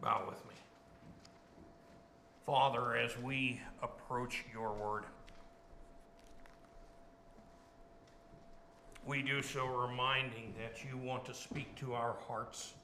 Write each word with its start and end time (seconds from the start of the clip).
Bow 0.00 0.24
with 0.28 0.44
me. 0.46 0.54
Father, 2.46 2.96
as 2.96 3.18
we 3.18 3.60
approach 3.82 4.44
your 4.52 4.72
word, 4.72 5.04
we 9.06 9.22
do 9.22 9.42
so 9.42 9.66
reminding 9.66 10.54
that 10.58 10.84
you 10.84 10.96
want 10.98 11.24
to 11.26 11.34
speak 11.34 11.74
to 11.76 11.94
our 11.94 12.16
hearts. 12.26 12.74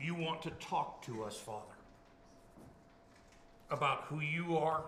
You 0.00 0.14
want 0.14 0.42
to 0.42 0.50
talk 0.50 1.04
to 1.06 1.24
us, 1.24 1.36
Father, 1.36 1.64
about 3.70 4.04
who 4.04 4.20
you 4.20 4.58
are, 4.58 4.84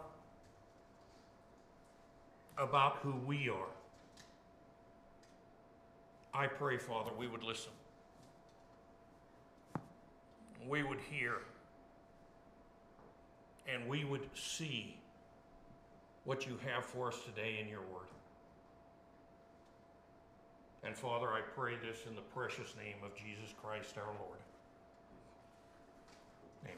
about 2.59 2.99
who 3.03 3.15
we 3.27 3.49
are. 3.49 3.73
I 6.35 6.47
pray, 6.47 6.77
Father, 6.77 7.11
we 7.19 7.27
would 7.27 7.43
listen. 7.43 7.73
We 10.69 10.83
would 10.83 11.01
hear. 11.11 11.35
And 13.67 13.89
we 13.89 14.05
would 14.05 14.29
see 14.35 14.99
what 16.25 16.47
you 16.47 16.59
have 16.67 16.85
for 16.85 17.09
us 17.09 17.19
today 17.25 17.59
in 17.61 17.69
your 17.69 17.81
word. 17.81 18.09
And 20.85 20.97
Father, 20.97 21.29
I 21.29 21.41
pray 21.41 21.75
this 21.77 21.99
in 22.09 22.15
the 22.15 22.23
precious 22.23 22.75
name 22.77 22.97
of 23.05 23.15
Jesus 23.17 23.55
Christ 23.63 23.97
our 23.97 24.05
Lord. 24.05 24.39
Amen. 26.65 26.77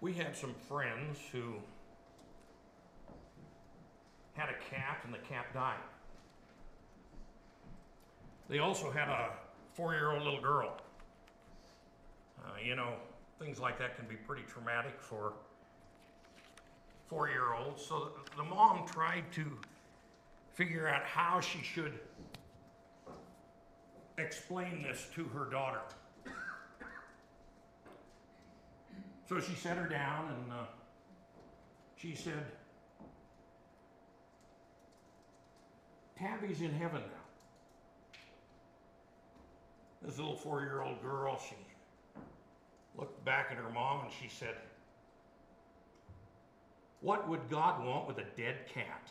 We 0.00 0.12
had 0.12 0.36
some 0.36 0.54
friends 0.68 1.18
who 1.32 1.54
had 4.34 4.48
a 4.50 4.74
cat 4.74 4.98
and 5.04 5.14
the 5.14 5.18
cat 5.18 5.46
died. 5.54 5.78
They 8.48 8.58
also 8.58 8.90
had 8.90 9.08
a 9.08 9.30
four 9.72 9.94
year 9.94 10.12
old 10.12 10.22
little 10.22 10.40
girl. 10.40 10.76
Uh, 12.38 12.50
you 12.62 12.76
know, 12.76 12.94
things 13.38 13.58
like 13.58 13.78
that 13.78 13.96
can 13.96 14.06
be 14.06 14.16
pretty 14.16 14.42
traumatic 14.42 15.00
for 15.00 15.32
four 17.08 17.28
year 17.28 17.54
olds. 17.54 17.84
So 17.84 18.10
the 18.36 18.44
mom 18.44 18.86
tried 18.86 19.24
to 19.32 19.58
figure 20.52 20.88
out 20.88 21.02
how 21.04 21.40
she 21.40 21.62
should 21.62 21.98
explain 24.18 24.82
this 24.82 25.08
to 25.14 25.24
her 25.24 25.46
daughter. 25.46 25.80
So 29.28 29.40
she 29.40 29.54
set 29.54 29.76
her 29.78 29.88
down 29.88 30.28
and 30.28 30.52
uh, 30.52 30.64
she 31.96 32.14
said, 32.14 32.44
Tabby's 36.18 36.60
in 36.60 36.72
heaven 36.72 37.00
now. 37.00 37.23
This 40.04 40.18
little 40.18 40.36
four 40.36 40.60
year 40.60 40.82
old 40.82 41.00
girl, 41.02 41.40
she 41.48 41.56
looked 42.96 43.24
back 43.24 43.48
at 43.50 43.56
her 43.56 43.70
mom 43.70 44.04
and 44.04 44.12
she 44.12 44.28
said, 44.28 44.54
What 47.00 47.26
would 47.28 47.48
God 47.48 47.84
want 47.84 48.06
with 48.06 48.18
a 48.18 48.26
dead 48.36 48.66
cat? 48.68 49.10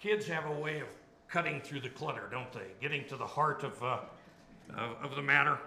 Kids 0.00 0.26
have 0.26 0.46
a 0.46 0.52
way 0.52 0.80
of 0.80 0.88
cutting 1.28 1.60
through 1.60 1.80
the 1.80 1.88
clutter, 1.88 2.28
don't 2.30 2.52
they? 2.52 2.72
Getting 2.80 3.04
to 3.06 3.16
the 3.16 3.26
heart 3.26 3.62
of, 3.62 3.80
uh, 3.82 3.98
of, 4.76 5.10
of 5.10 5.16
the 5.16 5.22
matter. 5.22 5.58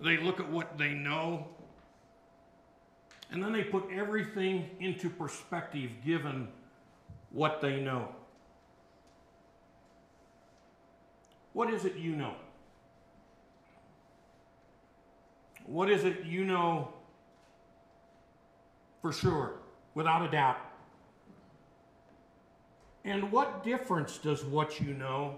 They 0.00 0.16
look 0.16 0.40
at 0.40 0.48
what 0.48 0.76
they 0.76 0.94
know, 0.94 1.46
and 3.30 3.42
then 3.42 3.52
they 3.52 3.64
put 3.64 3.84
everything 3.92 4.70
into 4.80 5.10
perspective 5.10 5.90
given 6.04 6.48
what 7.30 7.60
they 7.60 7.80
know. 7.80 8.08
What 11.52 11.72
is 11.72 11.84
it 11.84 11.96
you 11.96 12.16
know? 12.16 12.34
What 15.66 15.90
is 15.90 16.04
it 16.04 16.24
you 16.24 16.44
know 16.44 16.88
for 19.02 19.12
sure, 19.12 19.54
without 19.94 20.26
a 20.26 20.30
doubt? 20.30 20.56
And 23.04 23.30
what 23.30 23.62
difference 23.62 24.18
does 24.18 24.44
what 24.44 24.80
you 24.80 24.94
know 24.94 25.36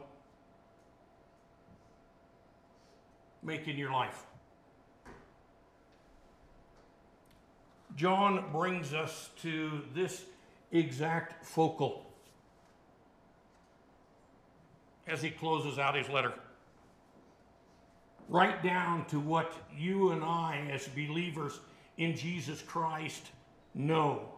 make 3.42 3.66
in 3.66 3.76
your 3.76 3.92
life? 3.92 4.24
John 7.96 8.44
brings 8.52 8.94
us 8.94 9.30
to 9.42 9.82
this 9.94 10.24
exact 10.72 11.44
focal 11.44 12.06
as 15.06 15.22
he 15.22 15.30
closes 15.30 15.78
out 15.78 15.96
his 15.96 16.08
letter. 16.08 16.32
Right 18.28 18.62
down 18.62 19.06
to 19.06 19.18
what 19.18 19.52
you 19.76 20.12
and 20.12 20.22
I, 20.22 20.68
as 20.72 20.86
believers 20.86 21.58
in 21.96 22.16
Jesus 22.16 22.62
Christ, 22.62 23.30
know 23.74 24.28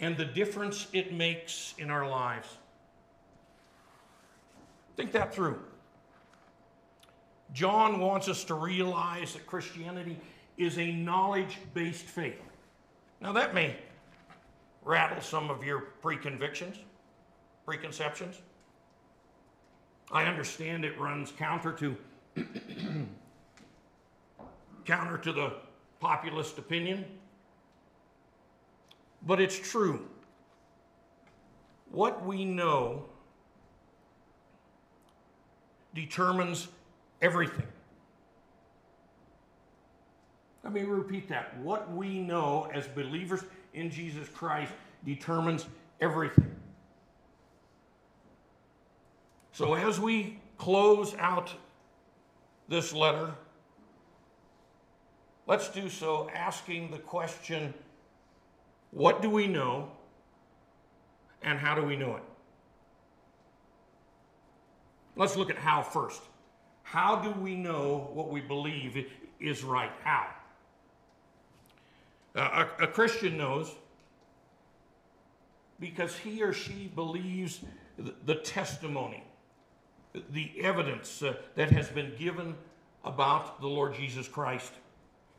and 0.00 0.16
the 0.16 0.24
difference 0.24 0.88
it 0.92 1.12
makes 1.12 1.74
in 1.78 1.90
our 1.90 2.08
lives. 2.08 2.48
Think 4.96 5.12
that 5.12 5.32
through. 5.34 5.60
John 7.52 8.00
wants 8.00 8.28
us 8.28 8.44
to 8.44 8.54
realize 8.54 9.34
that 9.34 9.46
Christianity 9.46 10.18
is 10.60 10.78
a 10.78 10.92
knowledge 10.92 11.58
based 11.74 12.04
faith. 12.04 12.40
Now, 13.20 13.32
that 13.32 13.54
may 13.54 13.76
rattle 14.82 15.20
some 15.20 15.50
of 15.50 15.64
your 15.64 15.88
preconvictions, 16.02 16.76
preconceptions. 17.66 18.36
I 20.10 20.24
understand 20.24 20.84
it 20.84 20.98
runs 20.98 21.32
counter 21.32 21.72
to 21.72 21.96
counter 24.84 25.18
to 25.18 25.32
the 25.32 25.52
populist 26.00 26.58
opinion 26.58 27.04
but 29.26 29.40
it's 29.40 29.58
true. 29.58 30.06
What 31.90 32.24
we 32.24 32.44
know 32.44 33.04
determines 35.94 36.68
everything. 37.20 37.66
Let 40.62 40.72
me 40.72 40.82
repeat 40.82 41.28
that. 41.28 41.56
What 41.58 41.90
we 41.92 42.18
know 42.18 42.68
as 42.72 42.86
believers 42.86 43.44
in 43.72 43.90
Jesus 43.90 44.28
Christ 44.28 44.72
determines 45.04 45.66
everything. 46.00 46.54
So, 49.52 49.74
as 49.74 49.98
we 49.98 50.38
close 50.58 51.14
out 51.16 51.52
this 52.68 52.92
letter, 52.92 53.32
let's 55.46 55.68
do 55.70 55.88
so 55.88 56.30
asking 56.34 56.90
the 56.90 56.98
question 56.98 57.74
what 58.90 59.22
do 59.22 59.30
we 59.30 59.46
know? 59.46 59.90
And 61.42 61.58
how 61.58 61.74
do 61.74 61.82
we 61.82 61.96
know 61.96 62.16
it? 62.16 62.22
Let's 65.16 65.36
look 65.36 65.50
at 65.50 65.56
how 65.56 65.82
first. 65.82 66.20
How 66.82 67.16
do 67.16 67.30
we 67.40 67.54
know 67.54 68.10
what 68.12 68.30
we 68.30 68.40
believe 68.40 69.06
is 69.38 69.62
right? 69.62 69.90
How? 70.02 70.26
A, 72.34 72.66
a 72.80 72.86
Christian 72.86 73.36
knows 73.36 73.74
because 75.80 76.16
he 76.16 76.42
or 76.42 76.52
she 76.52 76.90
believes 76.94 77.60
the, 77.98 78.14
the 78.26 78.34
testimony, 78.34 79.24
the 80.30 80.52
evidence 80.62 81.22
uh, 81.22 81.34
that 81.56 81.70
has 81.70 81.88
been 81.88 82.12
given 82.18 82.54
about 83.04 83.60
the 83.60 83.66
Lord 83.66 83.94
Jesus 83.94 84.28
Christ. 84.28 84.72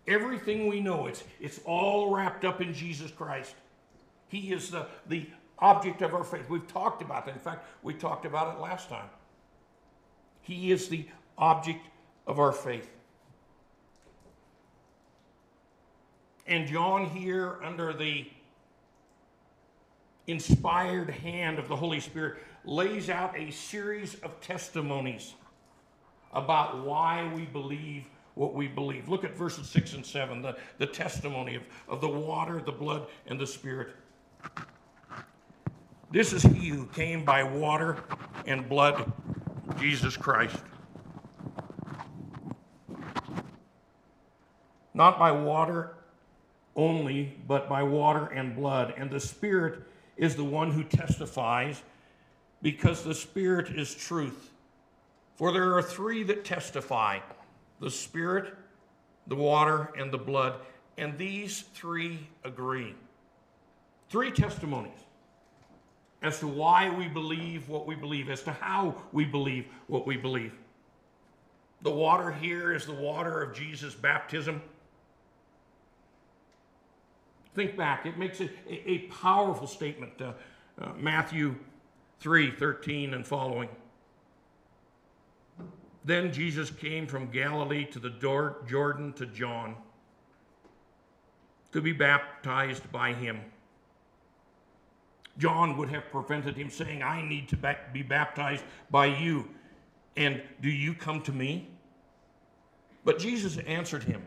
Everything 0.08 0.68
we 0.68 0.82
know, 0.82 1.06
it's, 1.06 1.24
it's 1.40 1.60
all 1.64 2.14
wrapped 2.14 2.44
up 2.44 2.60
in 2.60 2.74
Jesus 2.74 3.12
Christ. 3.12 3.54
He 4.28 4.52
is 4.52 4.72
the, 4.72 4.88
the 5.08 5.28
object 5.60 6.02
of 6.02 6.16
our 6.16 6.24
faith. 6.24 6.50
We've 6.50 6.68
talked 6.68 7.02
about 7.02 7.26
that. 7.28 7.36
In 7.36 7.40
fact, 7.40 7.66
we 7.84 7.94
talked 7.94 8.26
about 8.26 8.56
it 8.56 8.60
last 8.60 8.90
time. 8.90 9.10
He 10.42 10.72
is 10.72 10.88
the 10.88 11.08
object 11.38 11.86
of 12.26 12.40
our 12.40 12.52
faith. 12.52 12.90
and 16.48 16.68
John 16.68 17.06
here 17.06 17.60
under 17.64 17.94
the 17.94 18.28
inspired 20.28 21.10
hand 21.10 21.60
of 21.60 21.68
the 21.68 21.76
Holy 21.76 22.00
Spirit 22.00 22.38
lays 22.64 23.10
out 23.10 23.38
a 23.38 23.52
series 23.52 24.16
of 24.16 24.40
testimonies 24.42 25.34
about 26.34 26.86
why 26.86 27.32
we 27.34 27.46
believe 27.46 28.06
what 28.36 28.54
we 28.54 28.68
believe. 28.68 29.10
Look 29.10 29.24
at 29.24 29.36
verses 29.36 29.70
6 29.70 29.94
and 29.94 30.06
7, 30.06 30.42
the, 30.42 30.56
the 30.78 30.86
testimony 30.86 31.56
of, 31.56 31.64
of 31.90 32.02
the 32.02 32.08
water, 32.08 32.62
the 32.66 32.72
blood, 32.72 33.08
and 33.28 33.40
the 33.40 33.46
Spirit. 33.46 33.90
This 36.12 36.34
is 36.34 36.44
he 36.44 36.70
who 36.70 36.86
came 36.88 37.26
by 37.26 37.44
water 37.44 37.98
and 38.46 38.68
blood, 38.68 39.12
Jesus 39.80 40.16
Christ. 40.16 40.58
Not 44.94 45.20
by 45.20 45.32
water 45.32 45.96
only, 46.76 47.38
but 47.48 47.68
by 47.68 47.84
water 47.84 48.28
and 48.28 48.56
blood. 48.56 48.94
And 48.98 49.10
the 49.10 49.20
Spirit 49.20 49.84
is 50.18 50.36
the 50.36 50.44
one 50.44 50.72
who 50.72 50.84
testifies, 50.84 51.82
because 52.62 53.04
the 53.04 53.16
Spirit 53.16 53.70
is 53.70 53.94
truth. 53.94 54.52
For 55.36 55.52
there 55.52 55.76
are 55.76 55.82
three 55.82 56.24
that 56.24 56.46
testify 56.46 57.20
the 57.80 57.90
Spirit, 57.90 58.54
the 59.28 59.36
water, 59.36 59.90
and 59.98 60.12
the 60.12 60.18
blood. 60.18 60.60
And 60.98 61.18
these 61.18 61.62
three 61.74 62.20
agree. 62.44 62.94
Three 64.10 64.32
testimonies 64.32 65.00
as 66.22 66.40
to 66.40 66.48
why 66.48 66.90
we 66.96 67.08
believe 67.08 67.68
what 67.68 67.88
we 67.88 67.96
believe, 67.96 68.30
as 68.30 68.44
to 68.44 68.52
how 68.52 68.96
we 69.12 69.26
believe 69.26 69.66
what 69.88 70.06
we 70.06 70.18
believe. 70.18 70.54
The 71.82 71.92
water 71.92 72.32
here 72.32 72.74
is 72.74 72.86
the 72.86 72.94
water 72.94 73.42
of 73.42 73.56
Jesus' 73.56 73.96
baptism. 73.96 74.62
Think 77.54 77.76
back, 77.76 78.06
it 78.06 78.18
makes 78.18 78.40
it 78.40 78.52
a, 78.70 78.90
a 78.90 78.98
powerful 79.08 79.68
statement. 79.68 80.14
Uh, 80.22 80.34
uh, 80.82 80.94
Matthew 80.98 81.56
3 82.20 82.52
13 82.52 83.14
and 83.14 83.26
following. 83.26 83.70
Then 86.04 86.32
Jesus 86.34 86.72
came 86.72 87.06
from 87.06 87.30
Galilee 87.30 87.86
to 87.86 88.00
the 88.00 88.10
Jordan 88.10 89.14
to 89.14 89.26
John 89.28 89.76
to 91.72 91.82
be 91.82 91.92
baptized 91.92 92.92
by 92.92 93.14
him. 93.14 93.40
John 95.38 95.78
would 95.78 95.90
have 95.90 96.10
prevented 96.12 96.58
him 96.58 96.70
saying, 96.70 97.02
I 97.02 97.22
need 97.22 97.48
to 97.50 97.76
be 97.94 98.02
baptized 98.02 98.64
by 98.90 99.06
you. 99.06 99.50
And 100.18 100.42
do 100.62 100.70
you 100.70 100.94
come 100.94 101.22
to 101.24 101.32
me? 101.32 101.70
But 103.06 103.18
Jesus 103.18 103.58
answered 103.60 104.04
him, 104.04 104.26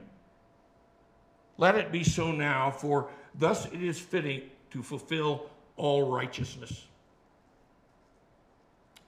Let 1.57 1.77
it 1.77 1.93
be 1.93 2.05
so 2.05 2.33
now, 2.33 2.71
for 2.71 3.09
thus 3.35 3.67
it 3.67 3.83
is 3.83 3.99
fitting 3.99 4.43
to 4.71 4.83
fulfill 4.83 5.47
all 5.77 6.11
righteousness. 6.11 6.87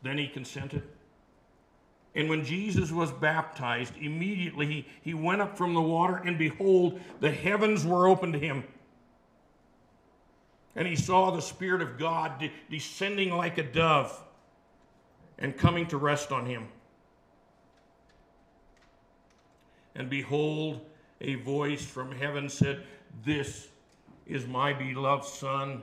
Then 0.02 0.18
he 0.18 0.28
consented. 0.28 0.82
And 2.14 2.30
when 2.30 2.44
Jesus 2.44 2.90
was 2.90 3.12
baptized, 3.12 3.94
immediately 4.00 4.66
he, 4.66 4.86
he 5.02 5.14
went 5.14 5.42
up 5.42 5.56
from 5.58 5.74
the 5.74 5.82
water, 5.82 6.16
and 6.16 6.38
behold, 6.38 6.98
the 7.20 7.30
heavens 7.30 7.84
were 7.84 8.06
opened 8.06 8.32
to 8.32 8.38
him. 8.38 8.64
And 10.74 10.86
he 10.86 10.96
saw 10.96 11.30
the 11.30 11.42
Spirit 11.42 11.82
of 11.82 11.98
God 11.98 12.38
de- 12.38 12.52
descending 12.70 13.34
like 13.34 13.58
a 13.58 13.62
dove 13.62 14.18
and 15.38 15.56
coming 15.56 15.86
to 15.88 15.98
rest 15.98 16.32
on 16.32 16.46
him. 16.46 16.68
And 19.94 20.08
behold, 20.08 20.80
a 21.20 21.34
voice 21.36 21.84
from 21.84 22.12
heaven 22.12 22.48
said, 22.48 22.82
This 23.24 23.68
is 24.26 24.46
my 24.46 24.72
beloved 24.72 25.24
Son, 25.24 25.82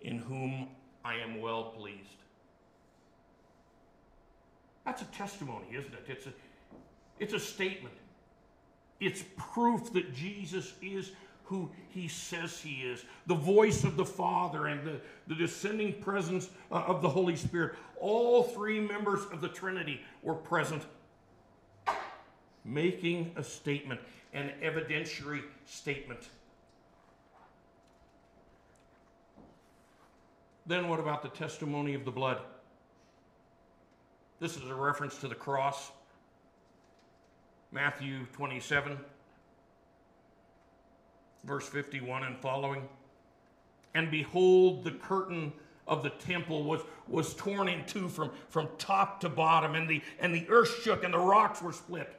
in 0.00 0.18
whom 0.18 0.68
I 1.04 1.16
am 1.16 1.40
well 1.40 1.64
pleased. 1.76 2.16
That's 4.84 5.02
a 5.02 5.06
testimony, 5.06 5.66
isn't 5.72 5.92
it? 5.92 6.04
It's 6.08 6.26
a, 6.26 6.32
it's 7.18 7.34
a 7.34 7.40
statement. 7.40 7.94
It's 9.00 9.22
proof 9.36 9.92
that 9.92 10.14
Jesus 10.14 10.72
is 10.82 11.12
who 11.48 11.70
he 11.88 12.08
says 12.08 12.60
he 12.60 12.82
is 12.82 13.04
the 13.26 13.34
voice 13.34 13.82
of 13.82 13.96
the 13.96 14.04
Father 14.04 14.66
and 14.66 14.86
the, 14.86 15.00
the 15.28 15.34
descending 15.34 15.94
presence 15.94 16.50
uh, 16.70 16.84
of 16.86 17.00
the 17.00 17.08
Holy 17.08 17.36
Spirit. 17.36 17.74
All 17.98 18.42
three 18.42 18.80
members 18.80 19.20
of 19.32 19.40
the 19.40 19.48
Trinity 19.48 20.02
were 20.22 20.34
present, 20.34 20.82
making 22.66 23.32
a 23.36 23.42
statement, 23.42 23.98
an 24.32 24.52
evidentiary 24.62 25.42
statement. 25.64 26.28
Then, 30.66 30.88
what 30.88 31.00
about 31.00 31.22
the 31.22 31.30
testimony 31.30 31.94
of 31.94 32.04
the 32.04 32.10
blood? 32.10 32.40
This 34.38 34.56
is 34.56 34.68
a 34.68 34.74
reference 34.74 35.16
to 35.18 35.28
the 35.28 35.34
cross. 35.34 35.90
Matthew 37.72 38.26
27, 38.34 38.98
verse 41.44 41.68
51 41.68 42.24
and 42.24 42.38
following. 42.38 42.88
And 43.94 44.10
behold, 44.10 44.84
the 44.84 44.92
curtain 44.92 45.52
of 45.86 46.02
the 46.02 46.10
temple 46.10 46.64
was, 46.64 46.82
was 47.08 47.34
torn 47.34 47.68
in 47.68 47.84
two 47.86 48.08
from, 48.08 48.30
from 48.48 48.68
top 48.78 49.20
to 49.20 49.28
bottom, 49.28 49.74
and 49.74 49.88
the, 49.88 50.02
and 50.20 50.34
the 50.34 50.46
earth 50.50 50.82
shook, 50.82 51.02
and 51.02 51.14
the 51.14 51.18
rocks 51.18 51.62
were 51.62 51.72
split. 51.72 52.17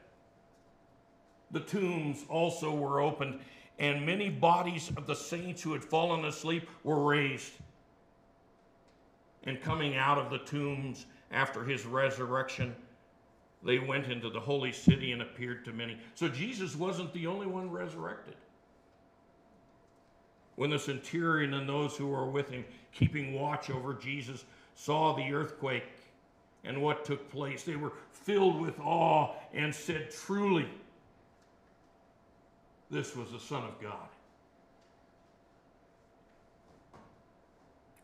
The 1.51 1.62
tombs 1.62 2.25
also 2.30 2.74
were 2.74 3.01
opened, 3.01 3.40
and 3.80 4.06
many 4.06 4.30
bodies 4.30 4.92
of 4.96 5.07
the 5.07 5.16
saints 5.16 5.62
who 5.62 5.74
had 5.74 5.84
fallen 5.84 6.25
asleep 6.25 6.68
were 6.84 7.04
raised. 7.04 7.54
And 9.44 9.62
coming 9.62 9.96
out 9.96 10.18
of 10.18 10.30
the 10.30 10.40
tombs, 10.40 11.06
after 11.31 11.63
his 11.63 11.86
resurrection, 11.86 12.75
they 13.63 13.80
went 13.80 14.07
into 14.07 14.30
the 14.30 14.40
holy 14.40 14.72
city 14.72 15.12
and 15.12 15.22
appeared 15.22 15.66
to 15.66 15.74
many. 15.74 15.98
So 16.16 16.28
Jesus 16.28 16.75
wasn't 16.75 17.13
the 17.13 17.28
only 17.28 17.48
one 17.48 17.69
resurrected. 17.69 18.36
When 20.56 20.69
the 20.69 20.80
centurion 20.80 21.54
and 21.54 21.68
those 21.68 21.96
who 21.96 22.07
were 22.07 22.30
with 22.30 22.50
him, 22.50 22.66
keeping 22.92 23.34
watch 23.34 23.69
over 23.69 23.94
Jesus, 23.94 24.46
saw 24.75 25.16
the 25.16 25.34
earthquake 25.34 25.86
and 26.63 26.81
what 26.81 27.06
took 27.06 27.30
place, 27.31 27.63
they 27.63 27.75
were 27.75 27.94
filled 28.12 28.60
with 28.60 28.80
awe 28.80 29.34
and 29.54 29.74
said, 29.74 30.12
Truly, 30.12 30.68
this 32.89 33.15
was 33.15 33.31
the 33.31 33.39
Son 33.39 33.63
of 33.63 33.81
God. 33.81 34.07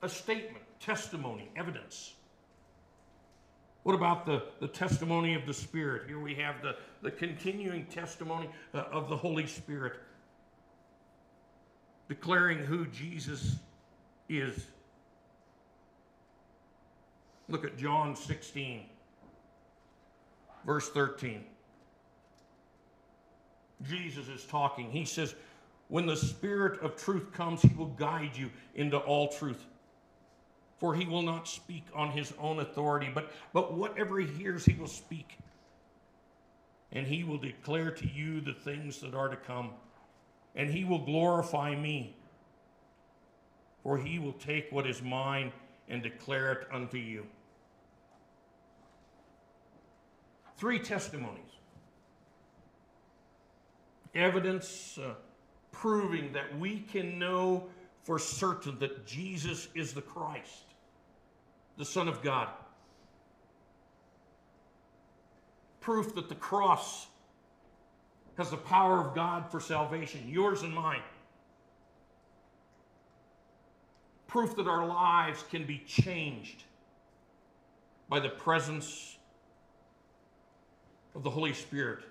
A 0.02 0.10
statement, 0.10 0.64
testimony, 0.80 1.50
evidence 1.56 2.14
what 3.86 3.94
about 3.94 4.26
the, 4.26 4.42
the 4.60 4.68
testimony 4.68 5.36
of 5.36 5.46
the 5.46 5.54
Spirit? 5.54 6.08
Here 6.08 6.20
we 6.20 6.34
have 6.34 6.56
the, 6.64 6.76
the 7.04 7.12
continuing 7.12 7.86
testimony 7.86 8.50
uh, 8.74 8.80
of 8.92 9.10
the 9.10 9.16
Holy 9.16 9.46
Spirit, 9.46 10.00
declaring 12.10 12.58
who 12.58 12.88
Jesus 12.88 13.58
is. 14.28 14.66
Look 17.48 17.64
at 17.64 17.78
John 17.78 18.16
16, 18.16 18.86
verse 20.66 20.90
13. 20.90 21.44
Jesus 23.88 24.27
is 24.27 24.46
talking. 24.46 24.89
He 24.92 25.06
says, 25.06 25.36
When 25.88 26.06
the 26.06 26.15
Spirit 26.15 26.82
of 26.82 26.96
truth 26.96 27.32
comes, 27.32 27.62
he 27.62 27.74
will 27.75 27.88
guide 27.88 28.36
you 28.36 28.50
into 28.75 28.98
all 28.98 29.30
truth 29.30 29.65
for 30.77 30.94
he 30.94 31.06
will 31.06 31.22
not 31.22 31.48
speak 31.48 31.86
on 31.94 32.12
his 32.12 32.34
own 32.39 32.60
authority, 32.60 33.10
but, 33.13 33.32
but 33.54 33.74
whatever 33.74 34.20
he 34.20 34.27
hears, 34.27 34.65
he 34.65 34.74
will 34.74 34.88
speak. 34.88 35.38
And 36.92 37.08
he 37.08 37.24
will 37.24 37.38
declare 37.38 37.92
to 37.92 38.08
you 38.08 38.42
the 38.42 38.54
things 38.54 39.00
that 39.01 39.13
are 39.13 39.30
to 39.30 39.36
come. 39.36 39.72
And 40.56 40.70
he 40.70 40.84
will 40.84 41.04
glorify 41.04 41.75
me, 41.75 42.15
for 43.84 43.98
he 43.98 44.20
will 44.20 44.34
take 44.34 44.72
what 44.72 44.88
is 44.88 45.01
mine 45.01 45.51
and 45.89 46.01
declare 46.01 46.51
it 46.51 46.68
unto 46.72 46.98
you. 46.98 47.25
Three 50.58 50.80
testimonies 50.80 51.42
evidence 54.15 54.98
uh, 54.98 55.13
proving 55.72 56.31
that 56.34 56.57
we 56.57 56.79
can 56.79 57.19
know 57.19 57.67
for 58.03 58.17
certain 58.17 58.79
that 58.79 59.05
Jesus 59.05 59.67
is 59.75 59.93
the 59.93 60.01
Christ 60.01 60.65
the 61.77 61.86
Son 61.86 62.07
of 62.07 62.22
God. 62.22 62.48
Proof 65.81 66.15
that 66.15 66.29
the 66.29 66.36
cross 66.36 67.07
has 68.38 68.50
the 68.50 68.57
power 68.57 69.00
of 69.00 69.13
God 69.13 69.50
for 69.50 69.60
salvation, 69.60 70.22
yours 70.27 70.63
and 70.63 70.74
mine. 70.74 71.01
Proof 74.27 74.55
that 74.55 74.67
our 74.67 74.86
lives 74.86 75.43
can 75.50 75.65
be 75.65 75.84
changed 75.86 76.63
by 78.10 78.19
the 78.19 78.29
presence 78.29 79.17
of 81.13 81.24
the 81.24 81.29
Holy 81.29 81.53
Spirit 81.53 82.03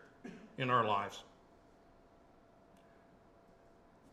in 0.56 0.70
our 0.70 0.86
lives. 0.86 1.22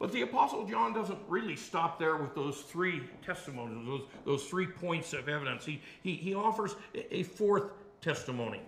But 0.02 0.12
the 0.12 0.24
Apostle 0.24 0.66
John 0.66 0.94
doesn't 0.94 1.20
really 1.28 1.56
stop 1.56 2.00
there 2.00 2.18
with 2.18 2.34
those 2.34 2.62
three 2.62 3.04
testimonies, 3.24 3.86
those, 3.86 4.02
those 4.26 4.44
three 4.46 4.66
points 4.66 5.14
of 5.14 5.30
evidence. 5.30 5.64
He, 5.64 5.80
he, 6.02 6.16
he 6.16 6.34
offers 6.34 6.76
a 6.96 7.22
fourth 7.22 7.66
testimony. 8.02 8.62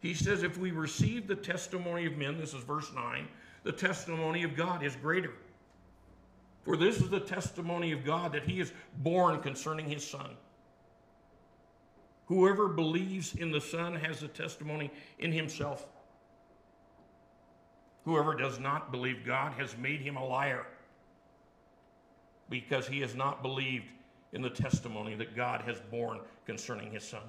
He 0.00 0.14
says, 0.14 0.42
if 0.42 0.56
we 0.56 0.70
receive 0.70 1.28
the 1.28 1.34
testimony 1.34 2.06
of 2.06 2.16
men, 2.16 2.38
this 2.38 2.54
is 2.54 2.64
verse 2.64 2.90
9, 2.94 3.28
the 3.62 3.72
testimony 3.72 4.42
of 4.42 4.56
God 4.56 4.82
is 4.82 4.96
greater. 4.96 5.34
For 6.62 6.78
this 6.78 6.96
is 6.96 7.10
the 7.10 7.20
testimony 7.20 7.92
of 7.92 8.06
God 8.06 8.32
that 8.32 8.44
he 8.44 8.58
is 8.58 8.72
borne 8.96 9.42
concerning 9.42 9.90
his 9.90 10.06
Son. 10.06 10.30
Whoever 12.24 12.68
believes 12.68 13.34
in 13.34 13.50
the 13.50 13.60
Son 13.60 13.96
has 13.96 14.22
a 14.22 14.28
testimony 14.28 14.90
in 15.18 15.30
himself. 15.30 15.86
Whoever 18.06 18.36
does 18.36 18.60
not 18.60 18.92
believe 18.92 19.26
God 19.26 19.52
has 19.54 19.76
made 19.76 20.00
him 20.00 20.16
a 20.16 20.24
liar 20.24 20.64
because 22.48 22.86
he 22.86 23.00
has 23.00 23.16
not 23.16 23.42
believed 23.42 23.86
in 24.32 24.42
the 24.42 24.48
testimony 24.48 25.16
that 25.16 25.34
God 25.34 25.62
has 25.62 25.80
borne 25.90 26.20
concerning 26.46 26.92
his 26.92 27.02
Son. 27.02 27.22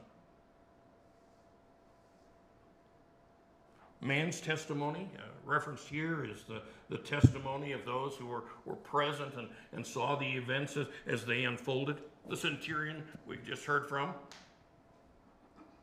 Man's 4.01 4.39
testimony, 4.39 5.09
uh, 5.17 5.21
referenced 5.43 5.87
here, 5.87 6.23
is 6.23 6.43
the, 6.43 6.61
the 6.89 6.99
testimony 6.99 7.71
of 7.71 7.83
those 7.83 8.13
who 8.13 8.27
were, 8.27 8.43
were 8.65 8.75
present 8.75 9.33
and, 9.35 9.47
and 9.71 9.83
saw 9.83 10.15
the 10.15 10.27
events 10.27 10.77
as, 10.77 10.85
as 11.07 11.25
they 11.25 11.45
unfolded. 11.45 11.97
The 12.29 12.37
centurion 12.37 13.01
we 13.25 13.37
just 13.37 13.65
heard 13.65 13.89
from, 13.89 14.13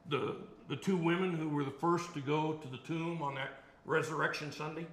the, 0.09 0.37
the 0.69 0.77
two 0.77 0.97
women 0.97 1.35
who 1.35 1.49
were 1.49 1.65
the 1.65 1.73
first 1.73 2.15
to 2.15 2.21
go 2.21 2.53
to 2.53 2.69
the 2.69 2.79
tomb 2.79 3.21
on 3.21 3.35
that 3.35 3.64
Resurrection 3.85 4.51
Sunday. 4.51 4.87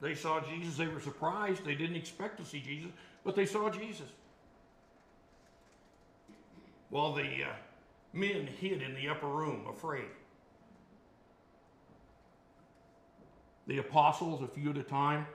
They 0.00 0.14
saw 0.14 0.40
Jesus. 0.40 0.76
They 0.76 0.86
were 0.86 1.00
surprised. 1.00 1.64
They 1.64 1.74
didn't 1.74 1.96
expect 1.96 2.38
to 2.38 2.44
see 2.44 2.60
Jesus, 2.60 2.90
but 3.24 3.34
they 3.34 3.46
saw 3.46 3.68
Jesus. 3.70 4.08
While 6.88 7.12
the 7.12 7.22
uh, 7.22 7.54
men 8.12 8.46
hid 8.46 8.82
in 8.82 8.94
the 8.94 9.08
upper 9.08 9.28
room, 9.28 9.66
afraid. 9.68 10.06
The 13.66 13.78
apostles, 13.78 14.42
a 14.42 14.48
few 14.48 14.70
at 14.70 14.78
a 14.78 14.82
time. 14.82 15.26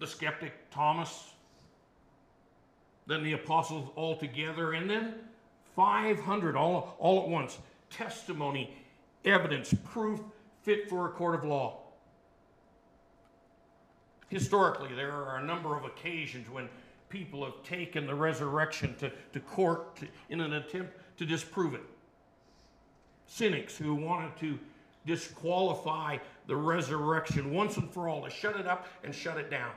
The 0.00 0.06
skeptic 0.06 0.52
Thomas. 0.70 1.30
Then 3.06 3.22
the 3.22 3.32
apostles 3.32 3.90
all 3.96 4.16
together. 4.16 4.72
And 4.72 4.90
then 4.90 5.14
500 5.78 6.56
all, 6.56 6.96
all 6.98 7.22
at 7.22 7.28
once. 7.28 7.60
Testimony, 7.88 8.76
evidence, 9.24 9.72
proof 9.84 10.18
fit 10.62 10.90
for 10.90 11.06
a 11.06 11.10
court 11.12 11.36
of 11.36 11.44
law. 11.44 11.78
Historically, 14.28 14.92
there 14.92 15.12
are 15.12 15.36
a 15.36 15.44
number 15.44 15.76
of 15.76 15.84
occasions 15.84 16.50
when 16.50 16.68
people 17.08 17.44
have 17.44 17.62
taken 17.62 18.08
the 18.08 18.14
resurrection 18.14 18.92
to, 18.96 19.12
to 19.32 19.38
court 19.38 19.94
to, 19.94 20.08
in 20.30 20.40
an 20.40 20.54
attempt 20.54 20.94
to 21.16 21.24
disprove 21.24 21.74
it. 21.74 21.84
Cynics 23.26 23.78
who 23.78 23.94
wanted 23.94 24.36
to 24.40 24.58
disqualify 25.06 26.18
the 26.48 26.56
resurrection 26.56 27.54
once 27.54 27.76
and 27.76 27.88
for 27.88 28.08
all, 28.08 28.24
to 28.24 28.30
shut 28.30 28.56
it 28.56 28.66
up 28.66 28.88
and 29.04 29.14
shut 29.14 29.36
it 29.36 29.48
down. 29.48 29.70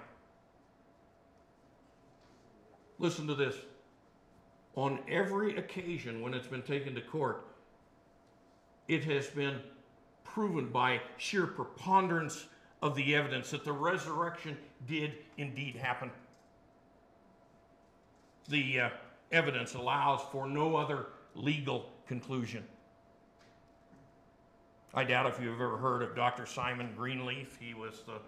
Listen 2.97 3.27
to 3.27 3.35
this. 3.35 3.53
On 4.75 4.99
every 5.09 5.57
occasion 5.57 6.21
when 6.21 6.33
it's 6.33 6.47
been 6.47 6.61
taken 6.61 6.95
to 6.95 7.01
court, 7.01 7.45
it 8.87 9.03
has 9.03 9.27
been 9.27 9.59
proven 10.23 10.67
by 10.69 11.01
sheer 11.17 11.45
preponderance 11.45 12.45
of 12.81 12.95
the 12.95 13.15
evidence 13.15 13.51
that 13.51 13.63
the 13.63 13.71
resurrection 13.71 14.57
did 14.87 15.13
indeed 15.37 15.75
happen. 15.75 16.09
The 18.49 18.79
uh, 18.79 18.89
evidence 19.31 19.75
allows 19.75 20.21
for 20.31 20.47
no 20.47 20.75
other 20.75 21.07
legal 21.35 21.89
conclusion. 22.07 22.63
I 24.93 25.03
doubt 25.05 25.27
if 25.27 25.41
you've 25.41 25.61
ever 25.61 25.77
heard 25.77 26.01
of 26.01 26.15
Dr. 26.15 26.45
Simon 26.45 26.89
Greenleaf. 26.97 27.57
He 27.61 27.73
was 27.73 28.03
the, 28.05 28.19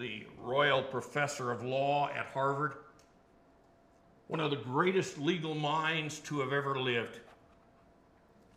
the 0.00 0.26
Royall 0.40 0.82
Professor 0.82 1.50
of 1.50 1.62
Law 1.62 2.08
at 2.08 2.26
Harvard, 2.26 2.74
one 4.28 4.40
of 4.40 4.50
the 4.50 4.56
greatest 4.56 5.18
legal 5.18 5.54
minds 5.54 6.20
to 6.20 6.40
have 6.40 6.52
ever 6.52 6.78
lived 6.78 7.18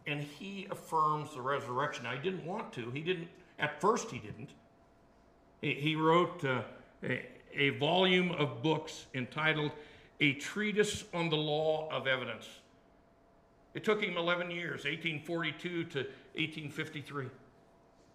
and 0.08 0.22
he 0.22 0.68
affirms 0.72 1.34
the 1.34 1.42
resurrection. 1.42 2.06
I 2.06 2.18
didn't 2.18 2.46
want 2.46 2.74
to. 2.74 2.90
He 2.92 3.02
didn't, 3.02 3.28
at 3.60 3.80
first, 3.80 4.10
he 4.10 4.20
didn't. 4.20 4.50
He, 5.62 5.96
wrote 5.96 6.44
uh, 6.44 6.64
a, 7.04 7.24
a 7.54 7.70
volume 7.72 8.32
of 8.32 8.64
books 8.64 9.06
entitled 9.14 9.72
A 10.20 10.34
Treatise 10.34 11.04
on 11.14 11.30
the 11.30 11.38
Law 11.38 11.88
of 11.92 12.08
Evidence. 12.08 12.48
It 13.76 13.84
took 13.84 14.02
him 14.02 14.18
11 14.18 14.50
years, 14.50 14.86
1842 14.86 15.84
to 15.84 15.98
1853, 16.00 17.28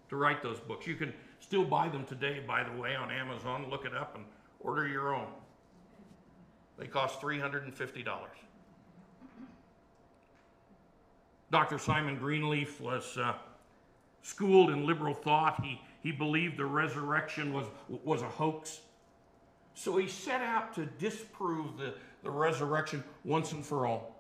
to 0.09 0.17
write 0.17 0.43
those 0.43 0.59
books. 0.59 0.89
You 0.89 0.97
can 0.97 1.15
still 1.39 1.65
buy 1.65 1.89
them 1.89 2.05
today, 2.05 2.43
by 2.45 2.65
the 2.65 2.73
way, 2.73 2.97
on 2.97 3.13
Amazon. 3.13 3.67
Look 3.71 3.85
it 3.85 3.95
up 3.95 4.17
and 4.17 4.25
order 4.59 4.89
your 4.89 5.15
own. 5.15 5.29
They 6.79 6.87
cost 6.87 7.21
$350. 7.21 8.05
Dr. 11.51 11.79
Simon 11.79 12.19
Greenleaf 12.19 12.81
was 12.81 13.17
uh, 13.17 13.35
schooled 14.23 14.71
in 14.71 14.85
liberal 14.85 15.15
thought. 15.15 15.63
He, 15.63 15.81
he 16.03 16.13
believed 16.13 16.57
the 16.59 16.67
resurrection 16.67 17.53
was, 17.53 17.67
was 18.05 18.23
a 18.23 18.29
hoax. 18.29 18.81
So 19.75 19.97
he 19.97 20.09
set 20.09 20.41
out 20.41 20.75
to 20.75 20.87
disprove 20.87 21.79
the, 21.79 21.95
the 22.23 22.31
resurrection 22.31 23.05
once 23.25 23.53
and 23.53 23.65
for 23.65 23.87
all. 23.87 24.17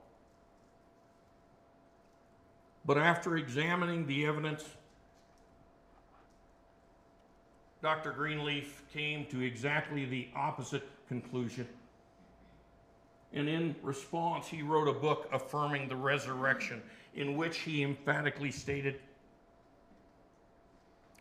But 2.85 2.99
after 2.99 3.37
examining 3.37 4.07
the 4.07 4.27
evidence, 4.27 4.65
Dr. 7.83 8.13
Greenleaf 8.13 8.83
came 8.93 9.27
to 9.27 9.41
exactly 9.41 10.05
the 10.05 10.29
opposite 10.37 10.89
conclusion. 11.09 11.67
And 13.33 13.49
in 13.49 13.75
response, 13.83 14.49
he 14.49 14.63
wrote 14.63 14.89
a 14.89 14.93
book 14.93 15.29
affirming 15.33 15.89
the 15.89 15.97
resurrection 15.97 16.83
in 17.15 17.37
which 17.37 17.59
he 17.59 17.83
emphatically 17.83 18.51
stated 18.51 19.01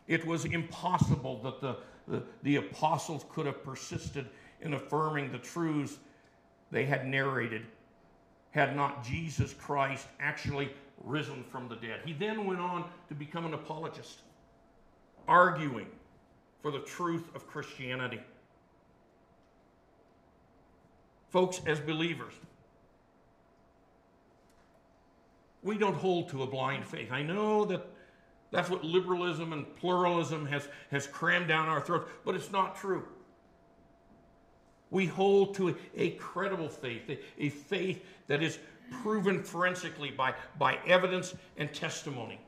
it 0.06 0.24
was 0.24 0.44
impossible 0.44 1.40
that 1.42 1.60
the, 1.60 1.76
the, 2.06 2.22
the, 2.42 2.56
apostles 2.56 3.24
could 3.28 3.46
have 3.46 3.64
persisted 3.64 4.26
in 4.60 4.74
affirming 4.74 5.32
the 5.32 5.38
truths 5.38 5.98
they 6.70 6.84
had 6.84 7.06
narrated 7.06 7.62
had 8.52 8.76
not 8.76 9.04
Jesus 9.04 9.52
Christ 9.52 10.06
actually 10.20 10.70
risen 11.04 11.44
from 11.50 11.68
the 11.68 11.76
dead. 11.76 12.00
He 12.04 12.12
then 12.12 12.46
went 12.46 12.60
on 12.60 12.84
to 13.08 13.14
become 13.14 13.44
an 13.44 13.54
apologist, 13.54 14.20
arguing 15.28 15.88
for 16.62 16.70
the 16.70 16.80
truth 16.80 17.24
of 17.34 17.46
Christianity. 17.46 18.20
Folks, 21.36 21.60
as 21.66 21.78
believers, 21.80 22.32
we 25.62 25.76
don't 25.76 25.96
hold 25.96 26.30
to 26.30 26.42
a 26.42 26.46
blind 26.46 26.86
faith. 26.86 27.12
I 27.12 27.22
know 27.22 27.66
that 27.66 27.86
that's 28.50 28.70
what 28.70 28.82
liberalism 28.82 29.52
and 29.52 29.76
pluralism 29.76 30.46
has, 30.46 30.66
has 30.90 31.06
crammed 31.06 31.46
down 31.46 31.68
our 31.68 31.82
throats, 31.82 32.08
but 32.24 32.36
it's 32.36 32.50
not 32.50 32.74
true. 32.74 33.06
We 34.88 35.04
hold 35.04 35.54
to 35.56 35.68
a, 35.68 35.74
a 35.94 36.10
credible 36.12 36.70
faith, 36.70 37.02
a, 37.10 37.18
a 37.38 37.50
faith 37.50 38.02
that 38.28 38.42
is 38.42 38.58
proven 39.02 39.42
forensically 39.42 40.10
by, 40.10 40.32
by 40.58 40.78
evidence 40.86 41.34
and 41.58 41.70
testimony. 41.70 42.40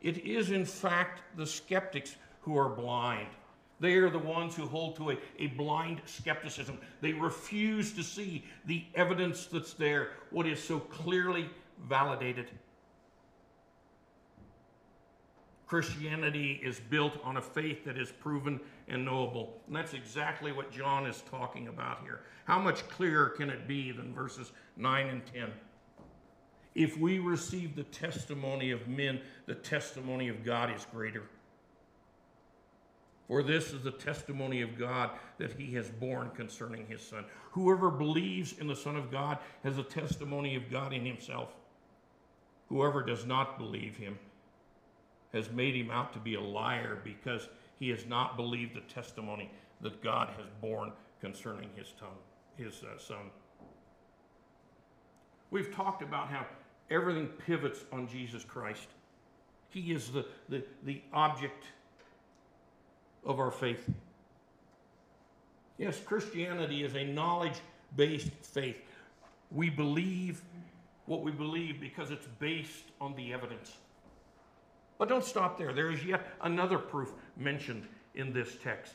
It 0.00 0.18
is, 0.26 0.50
in 0.50 0.64
fact, 0.64 1.20
the 1.36 1.46
skeptics 1.46 2.16
who 2.40 2.58
are 2.58 2.70
blind. 2.70 3.28
They 3.82 3.94
are 3.94 4.08
the 4.08 4.18
ones 4.18 4.54
who 4.54 4.68
hold 4.68 4.94
to 4.96 5.10
a, 5.10 5.16
a 5.40 5.48
blind 5.48 6.02
skepticism. 6.06 6.78
They 7.00 7.12
refuse 7.14 7.92
to 7.94 8.04
see 8.04 8.44
the 8.64 8.84
evidence 8.94 9.46
that's 9.46 9.74
there, 9.74 10.10
what 10.30 10.46
is 10.46 10.62
so 10.62 10.78
clearly 10.78 11.50
validated. 11.88 12.46
Christianity 15.66 16.60
is 16.62 16.78
built 16.78 17.18
on 17.24 17.38
a 17.38 17.42
faith 17.42 17.84
that 17.84 17.98
is 17.98 18.12
proven 18.12 18.60
and 18.86 19.04
knowable. 19.04 19.60
And 19.66 19.74
that's 19.74 19.94
exactly 19.94 20.52
what 20.52 20.70
John 20.70 21.04
is 21.04 21.24
talking 21.28 21.66
about 21.66 22.02
here. 22.02 22.20
How 22.44 22.60
much 22.60 22.88
clearer 22.88 23.30
can 23.30 23.50
it 23.50 23.66
be 23.66 23.90
than 23.90 24.14
verses 24.14 24.52
9 24.76 25.08
and 25.08 25.22
10? 25.34 25.50
If 26.76 26.96
we 26.98 27.18
receive 27.18 27.74
the 27.74 27.82
testimony 27.84 28.70
of 28.70 28.86
men, 28.86 29.20
the 29.46 29.56
testimony 29.56 30.28
of 30.28 30.44
God 30.44 30.72
is 30.72 30.86
greater. 30.92 31.24
For 33.28 33.42
this 33.42 33.72
is 33.72 33.82
the 33.82 33.92
testimony 33.92 34.62
of 34.62 34.78
God 34.78 35.10
that 35.38 35.52
he 35.52 35.72
has 35.74 35.88
borne 35.88 36.30
concerning 36.34 36.86
his 36.86 37.00
Son. 37.00 37.24
Whoever 37.52 37.90
believes 37.90 38.58
in 38.58 38.66
the 38.66 38.76
Son 38.76 38.96
of 38.96 39.10
God 39.10 39.38
has 39.62 39.78
a 39.78 39.82
testimony 39.82 40.56
of 40.56 40.70
God 40.70 40.92
in 40.92 41.06
himself. 41.06 41.50
Whoever 42.68 43.02
does 43.02 43.26
not 43.26 43.58
believe 43.58 43.96
him 43.96 44.18
has 45.32 45.50
made 45.50 45.74
him 45.74 45.90
out 45.90 46.12
to 46.12 46.18
be 46.18 46.34
a 46.34 46.40
liar 46.40 46.98
because 47.04 47.48
he 47.78 47.88
has 47.88 48.06
not 48.06 48.36
believed 48.36 48.74
the 48.74 48.80
testimony 48.92 49.50
that 49.80 50.02
God 50.02 50.28
has 50.36 50.46
borne 50.60 50.92
concerning 51.20 51.70
his, 51.74 51.92
tongue, 51.98 52.08
his 52.56 52.82
uh, 52.82 52.98
Son. 52.98 53.30
We've 55.50 55.74
talked 55.74 56.02
about 56.02 56.28
how 56.28 56.46
everything 56.90 57.28
pivots 57.46 57.84
on 57.92 58.08
Jesus 58.08 58.44
Christ. 58.44 58.88
He 59.68 59.92
is 59.92 60.10
the, 60.10 60.26
the, 60.48 60.64
the 60.84 61.02
object 61.12 61.64
of 63.24 63.38
our 63.38 63.50
faith. 63.50 63.88
Yes, 65.78 66.00
Christianity 66.04 66.84
is 66.84 66.94
a 66.94 67.04
knowledge 67.04 67.60
based 67.96 68.30
faith. 68.42 68.80
We 69.50 69.70
believe 69.70 70.42
what 71.06 71.22
we 71.22 71.32
believe 71.32 71.80
because 71.80 72.10
it's 72.10 72.26
based 72.38 72.84
on 73.00 73.14
the 73.16 73.32
evidence. 73.32 73.76
But 74.98 75.08
don't 75.08 75.24
stop 75.24 75.58
there. 75.58 75.72
There 75.72 75.90
is 75.90 76.04
yet 76.04 76.26
another 76.42 76.78
proof 76.78 77.12
mentioned 77.36 77.86
in 78.14 78.32
this 78.32 78.56
text. 78.62 78.94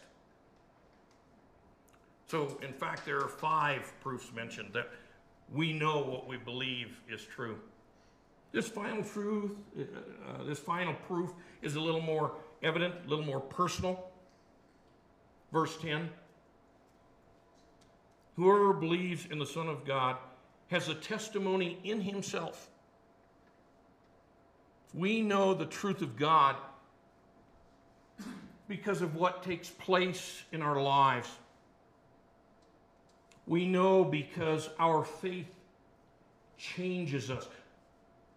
So, 2.28 2.58
in 2.62 2.74
fact, 2.74 3.06
there 3.06 3.18
are 3.18 3.28
five 3.28 3.92
proofs 4.02 4.32
mentioned 4.34 4.70
that 4.74 4.90
we 5.54 5.74
know 5.74 6.00
what 6.04 6.28
we 6.28 6.38
believe 6.38 7.00
is 7.10 7.24
true. 7.24 7.58
This 8.52 8.68
final 8.68 9.04
truth, 9.04 9.52
uh, 9.78 9.82
uh, 9.82 10.44
this 10.44 10.60
final 10.60 10.94
proof 10.94 11.32
is 11.62 11.76
a 11.76 11.80
little 11.80 12.02
more 12.02 12.34
evident, 12.64 12.96
a 13.06 13.10
little 13.10 13.26
more 13.26 13.40
personal. 13.40 14.07
Verse 15.52 15.78
10 15.82 16.10
Whoever 18.36 18.74
believes 18.74 19.26
in 19.32 19.40
the 19.40 19.46
Son 19.46 19.68
of 19.68 19.86
God 19.86 20.18
has 20.68 20.90
a 20.90 20.96
testimony 20.96 21.80
in 21.84 22.02
himself. 22.02 22.70
We 24.94 25.22
know 25.22 25.54
the 25.54 25.66
truth 25.66 26.02
of 26.02 26.18
God 26.18 26.56
because 28.68 29.02
of 29.02 29.16
what 29.16 29.44
takes 29.44 29.70
place 29.70 30.44
in 30.52 30.62
our 30.62 30.82
lives. 30.82 31.30
We 33.46 33.66
know 33.66 34.04
because 34.04 34.70
our 34.78 35.04
faith 35.04 35.48
changes 36.58 37.32
us. 37.32 37.48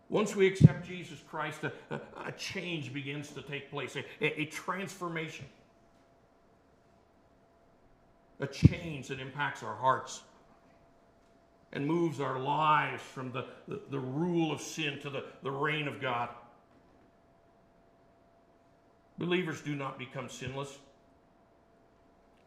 Once 0.09 0.35
we 0.35 0.47
accept 0.47 0.87
Jesus 0.87 1.19
Christ, 1.29 1.65
a, 1.65 1.73
a, 1.91 2.01
a 2.27 2.33
change 2.33 2.93
begins 2.93 3.31
to 3.31 3.43
take 3.43 3.71
place, 3.71 3.97
a, 3.97 4.05
a, 4.21 4.43
a 4.43 4.45
transformation, 4.47 5.47
a 8.41 8.47
change 8.47 9.09
that 9.09 9.21
impacts 9.21 9.63
our 9.63 9.77
hearts 9.77 10.23
and 11.73 11.87
moves 11.87 12.21
our 12.21 12.39
lives 12.39 13.03
from 13.03 13.31
the, 13.33 13.45
the, 13.69 13.81
the, 13.91 13.99
rule 13.99 14.51
of 14.51 14.61
sin 14.61 14.99
to 15.03 15.11
the, 15.11 15.25
the 15.43 15.51
reign 15.51 15.87
of 15.87 16.01
God. 16.01 16.31
Believers 19.19 19.61
do 19.61 19.77
not 19.77 19.99
become 19.99 20.29
sinless. 20.29 20.79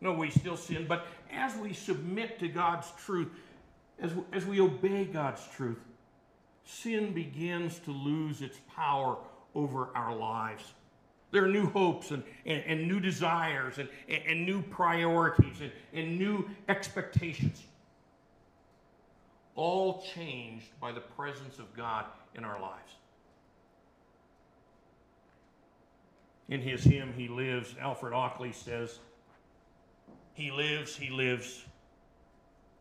No, 0.01 0.11
we 0.11 0.29
still 0.29 0.57
sin, 0.57 0.85
but 0.87 1.07
as 1.31 1.55
we 1.55 1.71
submit 1.71 2.39
to 2.39 2.49
God's 2.49 2.91
truth, 3.05 3.29
as, 3.99 4.11
as 4.33 4.45
we 4.45 4.59
obey 4.59 5.05
God's 5.05 5.47
truth, 5.55 5.79
sin 6.65 7.13
begins 7.13 7.79
to 7.79 7.91
lose 7.91 8.41
its 8.41 8.57
power 8.75 9.17
over 9.55 9.89
our 9.95 10.13
lives. 10.13 10.73
There 11.33 11.43
are 11.43 11.49
new 11.49 11.65
hopes 11.65 12.11
and, 12.11 12.23
and, 12.45 12.63
and 12.67 12.87
new 12.87 12.99
desires 12.99 13.79
and, 13.79 13.89
and, 14.07 14.21
and 14.27 14.45
new 14.45 14.61
priorities 14.61 15.61
and, 15.61 15.71
and 15.91 16.19
new 16.19 16.47
expectations 16.69 17.63
all 19.55 20.03
changed 20.15 20.67
by 20.79 20.91
the 20.91 20.99
presence 21.01 21.57
of 21.57 21.75
God 21.75 22.05
in 22.35 22.45
our 22.45 22.61
lives. 22.61 22.91
In 26.49 26.61
his 26.61 26.83
hymn, 26.83 27.11
He 27.17 27.27
Lives, 27.27 27.73
Alfred 27.81 28.13
Ackley 28.13 28.51
says, 28.51 28.99
He 30.33 30.51
lives, 30.51 30.95
He 30.95 31.09
lives. 31.09 31.65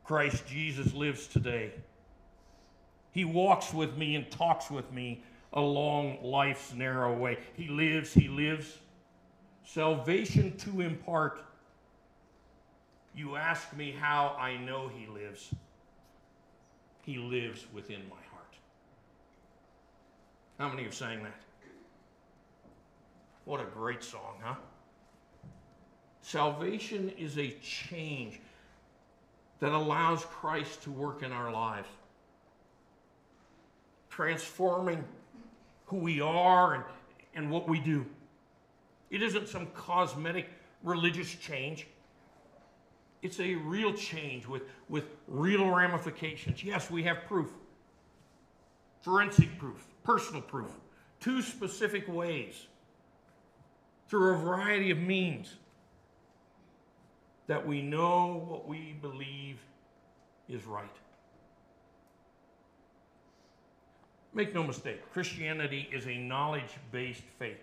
Christ 0.04 0.47
Jesus 0.47 0.92
lives 0.92 1.26
today. 1.26 1.73
He 3.12 3.25
walks 3.25 3.73
with 3.73 3.97
me 3.97 4.14
and 4.14 4.30
talks 4.30 4.71
with 4.71 4.92
me 4.92 5.23
along 5.52 6.23
life's 6.23 6.73
narrow 6.73 7.16
way. 7.16 7.38
He 7.54 7.68
lives, 7.68 8.12
He 8.12 8.28
lives. 8.28 8.78
Salvation 9.64 10.56
to 10.59 10.80
impart. 10.80 11.42
You 13.14 13.37
ask 13.37 13.75
me 13.76 13.94
how 13.99 14.37
I 14.38 14.56
know 14.56 14.88
He 14.88 15.06
lives. 15.06 15.54
He 17.02 17.16
lives 17.16 17.66
within 17.73 18.00
my 18.09 18.16
heart. 18.30 18.54
How 20.58 20.69
many 20.69 20.84
have 20.84 20.95
sang 20.95 21.23
that? 21.25 21.41
What 23.45 23.60
a 23.60 23.65
great 23.65 24.02
song, 24.02 24.36
huh? 24.43 24.54
Salvation 26.23 27.10
is 27.19 27.36
a 27.36 27.50
change 27.60 28.41
that 29.58 29.73
allows 29.73 30.25
Christ 30.25 30.82
to 30.84 30.91
work 30.91 31.23
in 31.23 31.32
our 31.32 31.52
lives, 31.52 31.88
transforming 34.08 35.04
who 35.93 35.99
we 35.99 36.23
are 36.23 36.75
and, 36.75 36.85
and 37.35 37.50
what 37.50 37.69
we 37.69 37.78
do. 37.78 38.07
It 39.11 39.23
isn't 39.23 39.47
some 39.47 39.67
cosmetic 39.75 40.49
religious 40.83 41.35
change. 41.35 41.87
It's 43.21 43.39
a 43.39 43.57
real 43.57 43.93
change 43.93 44.47
with, 44.47 44.63
with 44.89 45.05
real 45.28 45.69
ramifications. 45.69 46.65
Yes, 46.65 46.91
we 46.91 47.02
have 47.02 47.19
proof 47.28 47.50
forensic 49.02 49.59
proof, 49.59 49.85
personal 50.02 50.41
proof, 50.41 50.71
two 51.21 51.43
specific 51.43 52.09
ways, 52.09 52.69
through 54.09 54.33
a 54.33 54.39
variety 54.39 54.93
of 54.93 54.99
means, 54.99 55.57
that 57.49 57.67
we 57.67 57.83
know 57.83 58.47
what 58.49 58.67
we 58.67 58.97
believe 59.02 59.59
is 60.49 60.65
right. 60.65 60.97
Make 64.34 64.54
no 64.54 64.62
mistake, 64.62 65.00
Christianity 65.12 65.88
is 65.92 66.06
a 66.06 66.16
knowledge 66.16 66.78
based 66.90 67.25
faith. 67.38 67.58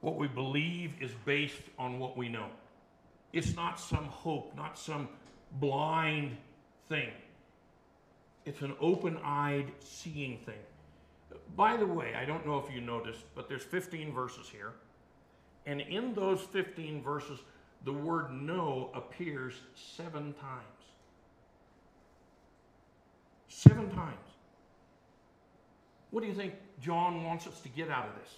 What 0.00 0.16
we 0.16 0.28
believe 0.28 0.92
is 1.00 1.10
based 1.24 1.62
on 1.78 1.98
what 1.98 2.16
we 2.16 2.28
know. 2.28 2.48
It's 3.32 3.54
not 3.54 3.78
some 3.78 4.04
hope, 4.04 4.54
not 4.56 4.78
some 4.78 5.08
blind 5.52 6.36
thing. 6.88 7.10
It's 8.44 8.62
an 8.62 8.74
open 8.80 9.18
eyed 9.22 9.72
seeing 9.78 10.38
thing. 10.38 10.54
By 11.56 11.76
the 11.76 11.86
way, 11.86 12.14
I 12.14 12.24
don't 12.24 12.46
know 12.46 12.58
if 12.58 12.74
you 12.74 12.80
noticed, 12.80 13.22
but 13.34 13.48
there's 13.48 13.62
15 13.62 14.12
verses 14.12 14.48
here. 14.48 14.72
And 15.66 15.80
in 15.80 16.14
those 16.14 16.40
15 16.40 17.02
verses, 17.02 17.38
the 17.84 17.92
word 17.92 18.32
know 18.32 18.90
appears 18.94 19.54
seven 19.74 20.34
times. 20.34 20.64
Seven 23.48 23.90
times. 23.90 24.29
What 26.10 26.22
do 26.22 26.26
you 26.26 26.34
think 26.34 26.54
John 26.80 27.24
wants 27.24 27.46
us 27.46 27.60
to 27.60 27.68
get 27.68 27.90
out 27.90 28.06
of 28.06 28.14
this? 28.20 28.34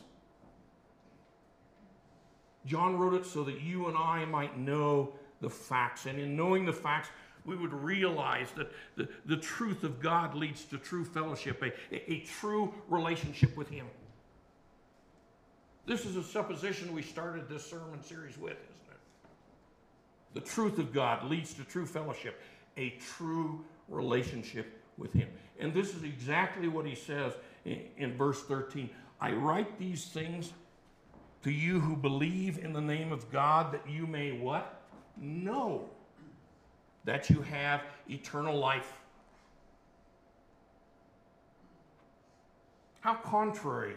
John 2.66 2.96
wrote 2.96 3.14
it 3.14 3.26
so 3.26 3.42
that 3.44 3.60
you 3.60 3.88
and 3.88 3.96
I 3.96 4.24
might 4.24 4.58
know 4.58 5.12
the 5.40 5.50
facts. 5.50 6.06
And 6.06 6.18
in 6.18 6.36
knowing 6.36 6.64
the 6.64 6.72
facts, 6.72 7.08
we 7.44 7.56
would 7.56 7.72
realize 7.72 8.48
that 8.56 8.70
the, 8.96 9.08
the 9.26 9.36
truth 9.36 9.82
of 9.82 10.00
God 10.00 10.34
leads 10.34 10.64
to 10.66 10.78
true 10.78 11.04
fellowship, 11.04 11.62
a, 11.62 11.72
a, 11.94 12.12
a 12.12 12.20
true 12.20 12.72
relationship 12.88 13.56
with 13.56 13.68
Him. 13.68 13.86
This 15.86 16.04
is 16.04 16.14
a 16.16 16.22
supposition 16.22 16.92
we 16.92 17.02
started 17.02 17.48
this 17.48 17.68
sermon 17.68 18.02
series 18.02 18.38
with, 18.38 18.52
isn't 18.52 18.90
it? 18.90 19.00
The 20.34 20.40
truth 20.40 20.78
of 20.78 20.92
God 20.92 21.28
leads 21.28 21.52
to 21.54 21.64
true 21.64 21.86
fellowship, 21.86 22.40
a 22.76 22.90
true 23.16 23.64
relationship 23.88 24.80
with 24.96 25.12
Him. 25.12 25.28
And 25.58 25.74
this 25.74 25.94
is 25.94 26.04
exactly 26.04 26.68
what 26.68 26.86
He 26.86 26.94
says 26.94 27.32
in, 27.64 28.16
verse 28.16 28.42
13. 28.42 28.90
I 29.20 29.32
write 29.32 29.78
these 29.78 30.06
things 30.06 30.52
to 31.42 31.50
you 31.50 31.80
who 31.80 31.96
believe 31.96 32.58
in 32.58 32.72
the 32.72 32.80
name 32.80 33.12
of 33.12 33.30
God 33.30 33.72
that 33.72 33.88
you 33.88 34.06
may 34.06 34.32
what? 34.32 34.82
Know 35.16 35.88
that 37.04 37.30
you 37.30 37.42
have 37.42 37.82
eternal 38.08 38.58
life. 38.58 38.92
How 43.00 43.14
contrary 43.14 43.96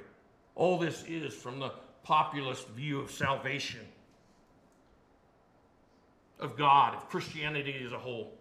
all 0.56 0.80
this 0.80 1.04
is 1.08 1.34
from 1.34 1.60
the 1.60 1.72
populist 2.04 2.68
view 2.70 3.00
of 3.00 3.12
salvation, 3.12 3.82
of 6.40 6.58
God, 6.58 6.96
of 6.96 7.08
Christianity 7.10 7.82
as 7.86 7.92
a 7.92 8.00
whole. 8.00 8.34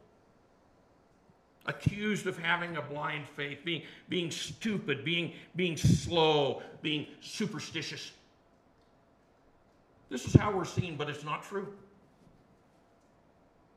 Accused 1.67 2.27
of 2.27 2.37
having 2.37 2.77
a 2.77 2.83
blind 2.83 3.27
faith, 3.27 3.65
being, 3.65 3.83
being 4.09 4.31
stupid, 4.31 5.05
being, 5.05 5.33
being 5.57 5.77
slow, 5.77 6.63
being 6.83 7.07
superstitious. 7.21 8.13
This 10.11 10.27
is 10.27 10.35
how 10.35 10.53
we're 10.53 10.67
seen, 10.67 10.97
but 10.97 11.09
it's 11.09 11.25
not 11.25 11.43
true. 11.43 11.73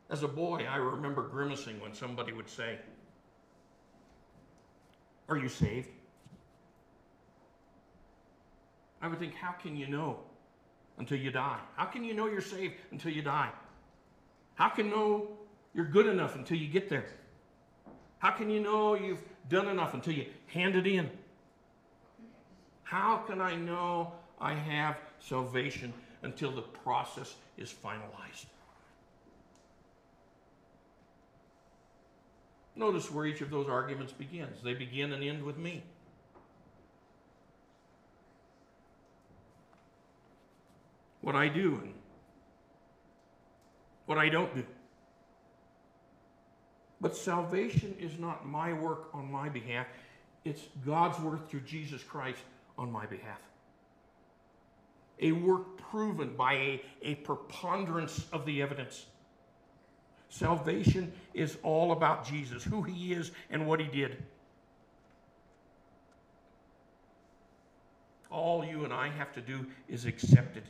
As 0.10 0.24
a 0.24 0.28
boy, 0.28 0.66
I 0.70 0.78
remember 0.78 1.24
grimacing 1.24 1.80
when 1.80 1.94
somebody 1.94 2.34
would 2.34 2.50
say, 2.50 2.78
Are 5.30 5.38
you 5.38 5.50
saved? 5.50 5.90
I 9.02 9.08
would 9.08 9.20
think, 9.20 9.34
How 9.34 9.52
can 9.52 9.76
you 9.76 9.88
know 9.88 10.20
until 10.98 11.18
you 11.18 11.32
die? 11.32 11.60
How 11.76 11.86
can 11.86 12.04
you 12.04 12.14
know 12.14 12.28
you're 12.28 12.42
saved 12.42 12.76
until 12.92 13.12
you 13.12 13.22
die? 13.22 13.50
How 14.56 14.70
can 14.70 14.88
you 14.88 14.92
know 14.92 15.28
you're 15.74 15.86
good 15.86 16.08
enough 16.08 16.36
until 16.36 16.58
you 16.58 16.68
get 16.68 16.90
there? 16.90 17.06
How 18.20 18.32
can 18.32 18.50
you 18.50 18.60
know 18.60 18.96
you've 18.96 19.24
done 19.50 19.68
enough 19.68 19.94
until 19.94 20.14
you 20.14 20.26
hand 20.48 20.76
it 20.76 20.88
in? 20.88 21.10
How 22.84 23.18
can 23.18 23.42
I 23.42 23.56
know 23.56 24.14
I 24.40 24.54
have 24.54 24.98
salvation 25.20 25.94
until 26.22 26.52
the 26.52 26.62
process 26.62 27.36
is 27.58 27.74
finalized. 27.74 28.46
Notice 32.76 33.12
where 33.12 33.26
each 33.26 33.42
of 33.42 33.50
those 33.50 33.68
arguments 33.68 34.14
begins. 34.14 34.62
They 34.64 34.74
begin 34.74 35.12
and 35.12 35.24
end 35.24 35.44
with 35.44 35.58
me. 35.58 35.82
What 41.22 41.36
I 41.36 41.48
do 41.48 41.80
and 41.82 41.94
what 44.06 44.18
I 44.18 44.30
don't 44.30 44.54
do. 44.54 44.64
But 47.00 47.16
salvation 47.16 47.96
is 48.00 48.18
not 48.18 48.48
my 48.48 48.74
work 48.74 49.10
on 49.14 49.32
my 49.32 49.50
behalf, 49.50 49.88
it's 50.44 50.62
God's 50.86 51.20
work 51.20 51.50
through 51.50 51.62
Jesus 51.62 52.04
Christ 52.04 52.40
on 52.78 52.92
my 52.92 53.06
behalf. 53.06 53.42
A 55.20 55.32
work 55.32 55.78
proven 55.78 56.36
by 56.36 56.54
a, 56.54 56.82
a 57.02 57.16
preponderance 57.16 58.26
of 58.32 58.46
the 58.46 58.62
evidence. 58.62 59.06
Salvation 60.30 61.12
is 61.34 61.58
all 61.64 61.92
about 61.92 62.26
Jesus, 62.26 62.64
who 62.64 62.84
he 62.84 63.14
is, 63.14 63.32
and 63.50 63.66
what 63.66 63.80
he 63.80 63.88
did. 63.88 64.24
All 68.30 68.64
you 68.64 68.84
and 68.84 68.94
I 68.94 69.10
have 69.10 69.32
to 69.34 69.42
do 69.42 69.66
is 69.88 70.06
accept 70.06 70.58
it. 70.58 70.66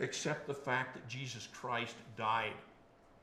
Accept 0.00 0.46
the 0.46 0.54
fact 0.54 0.94
that 0.94 1.08
Jesus 1.08 1.48
Christ 1.52 1.94
died 2.16 2.52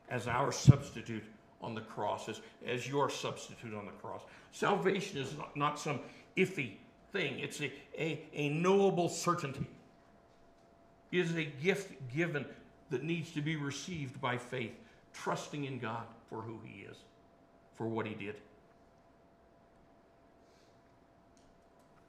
as 0.09 0.27
our 0.27 0.51
substitute 0.51 1.23
on 1.61 1.73
the 1.73 1.81
cross, 1.81 2.29
as, 2.29 2.41
as 2.65 2.87
your 2.87 3.09
substitute 3.09 3.73
on 3.73 3.85
the 3.85 3.91
cross. 3.93 4.21
Salvation 4.51 5.17
is 5.19 5.35
not, 5.37 5.57
not 5.57 5.79
some 5.79 5.99
iffy 6.37 6.73
thing, 7.11 7.39
it's 7.39 7.61
a, 7.61 7.71
a, 7.97 8.21
a 8.33 8.49
knowable 8.49 9.09
certainty. 9.09 9.65
It 11.11 11.19
is 11.19 11.35
a 11.35 11.45
gift 11.45 11.93
given 12.13 12.45
that 12.89 13.03
needs 13.03 13.31
to 13.31 13.41
be 13.41 13.55
received 13.55 14.19
by 14.19 14.37
faith, 14.37 14.73
trusting 15.13 15.65
in 15.65 15.79
God 15.79 16.03
for 16.29 16.41
who 16.41 16.59
He 16.63 16.81
is, 16.81 16.97
for 17.75 17.87
what 17.87 18.05
He 18.05 18.13
did. 18.13 18.35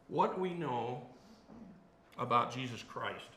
What 0.08 0.38
we 0.38 0.54
know 0.54 1.02
about 2.18 2.52
Jesus 2.52 2.82
Christ 2.82 3.30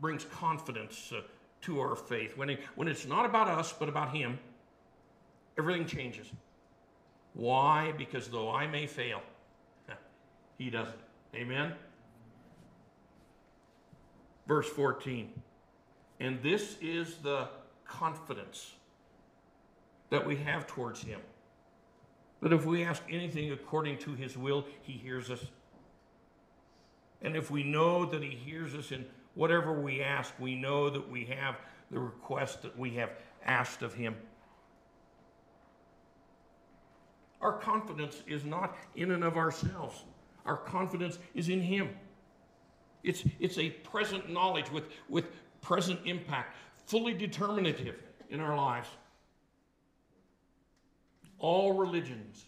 brings 0.00 0.24
confidence 0.24 1.12
uh, 1.14 1.20
to 1.62 1.80
our 1.80 1.94
faith. 1.94 2.36
When, 2.36 2.50
it, 2.50 2.60
when 2.74 2.88
it's 2.88 3.06
not 3.06 3.26
about 3.26 3.48
us, 3.48 3.72
but 3.72 3.88
about 3.88 4.14
Him, 4.14 4.38
everything 5.58 5.86
changes. 5.86 6.26
Why? 7.34 7.92
Because 7.96 8.28
though 8.28 8.50
I 8.50 8.66
may 8.66 8.86
fail, 8.86 9.22
He 10.58 10.70
doesn't. 10.70 10.98
Amen? 11.34 11.72
Verse 14.46 14.68
14. 14.68 15.30
And 16.18 16.42
this 16.42 16.76
is 16.80 17.16
the 17.16 17.48
confidence 17.84 18.72
that 20.10 20.26
we 20.26 20.36
have 20.36 20.66
towards 20.66 21.02
Him. 21.02 21.20
That 22.42 22.52
if 22.52 22.64
we 22.64 22.84
ask 22.84 23.02
anything 23.10 23.52
according 23.52 23.98
to 23.98 24.14
His 24.14 24.36
will, 24.36 24.64
He 24.82 24.92
hears 24.92 25.30
us. 25.30 25.44
And 27.22 27.36
if 27.36 27.50
we 27.50 27.62
know 27.62 28.04
that 28.06 28.22
He 28.22 28.30
hears 28.30 28.74
us 28.74 28.92
in 28.92 29.04
whatever 29.34 29.72
we 29.72 30.02
ask, 30.02 30.32
we 30.38 30.54
know 30.54 30.90
that 30.90 31.08
we 31.10 31.24
have 31.26 31.56
the 31.90 31.98
request 31.98 32.62
that 32.62 32.78
we 32.78 32.90
have 32.94 33.10
asked 33.44 33.82
of 33.82 33.94
Him. 33.94 34.14
Our 37.40 37.52
confidence 37.52 38.22
is 38.26 38.44
not 38.44 38.76
in 38.96 39.12
and 39.12 39.24
of 39.24 39.36
ourselves. 39.36 40.04
Our 40.44 40.56
confidence 40.56 41.18
is 41.34 41.48
in 41.48 41.60
Him. 41.60 41.90
It's, 43.02 43.24
it's 43.38 43.58
a 43.58 43.70
present 43.70 44.30
knowledge 44.30 44.70
with, 44.70 44.84
with 45.08 45.26
present 45.62 46.00
impact, 46.04 46.54
fully 46.86 47.14
determinative 47.14 47.96
in 48.28 48.40
our 48.40 48.56
lives. 48.56 48.88
All 51.38 51.72
religions 51.72 52.44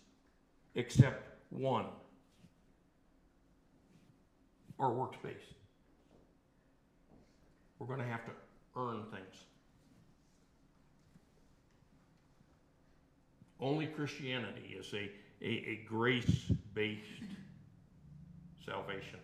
except 0.75 1.27
one 1.51 1.87
are 4.79 4.93
works 4.93 5.17
based. 5.23 5.55
We're 7.83 7.97
going 7.97 8.07
to 8.07 8.13
have 8.13 8.25
to 8.27 8.31
earn 8.77 9.03
things. 9.11 9.43
Only 13.61 13.87
Christianity 13.87 14.77
is 14.79 14.95
a, 14.95 15.11
a, 15.45 15.49
a 15.49 15.85
grace 15.89 16.53
based 16.75 17.03
salvation. 18.65 19.19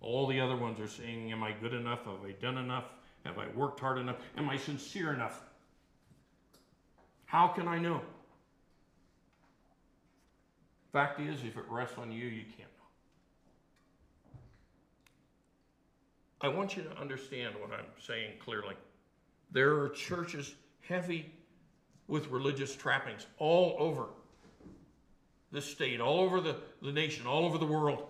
All 0.00 0.26
the 0.26 0.40
other 0.40 0.56
ones 0.56 0.80
are 0.80 0.88
saying, 0.88 1.30
Am 1.32 1.42
I 1.42 1.52
good 1.52 1.74
enough? 1.74 2.06
Have 2.06 2.24
I 2.26 2.32
done 2.40 2.56
enough? 2.56 2.86
Have 3.26 3.38
I 3.38 3.48
worked 3.54 3.78
hard 3.78 3.98
enough? 3.98 4.16
Am 4.38 4.48
I 4.48 4.56
sincere 4.56 5.12
enough? 5.12 5.42
How 7.26 7.48
can 7.48 7.68
I 7.68 7.78
know? 7.78 8.00
Fact 10.94 11.20
is, 11.20 11.40
if 11.44 11.58
it 11.58 11.64
rests 11.68 11.98
on 11.98 12.10
you, 12.10 12.24
you 12.24 12.44
can't 12.56 12.70
I 16.40 16.48
want 16.48 16.76
you 16.76 16.82
to 16.82 16.98
understand 16.98 17.54
what 17.56 17.70
I'm 17.72 17.86
saying 17.98 18.32
clearly. 18.38 18.74
There 19.50 19.80
are 19.80 19.88
churches 19.88 20.54
heavy 20.80 21.32
with 22.08 22.28
religious 22.28 22.74
trappings 22.76 23.26
all 23.38 23.76
over 23.78 24.06
the 25.52 25.62
state, 25.62 26.00
all 26.00 26.20
over 26.20 26.40
the, 26.40 26.56
the 26.82 26.92
nation, 26.92 27.26
all 27.26 27.44
over 27.44 27.58
the 27.58 27.66
world 27.66 28.04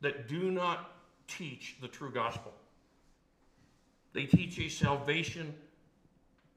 that 0.00 0.28
do 0.28 0.50
not 0.50 0.92
teach 1.28 1.76
the 1.80 1.88
true 1.88 2.10
gospel. 2.10 2.52
They 4.12 4.24
teach 4.24 4.58
a 4.58 4.68
salvation 4.68 5.54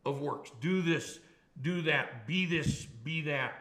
of 0.06 0.22
works. 0.22 0.52
Do 0.62 0.82
this, 0.82 1.20
do 1.62 1.82
that, 1.84 2.26
be 2.26 2.46
this, 2.46 2.86
be 3.04 3.22
that. 3.24 3.54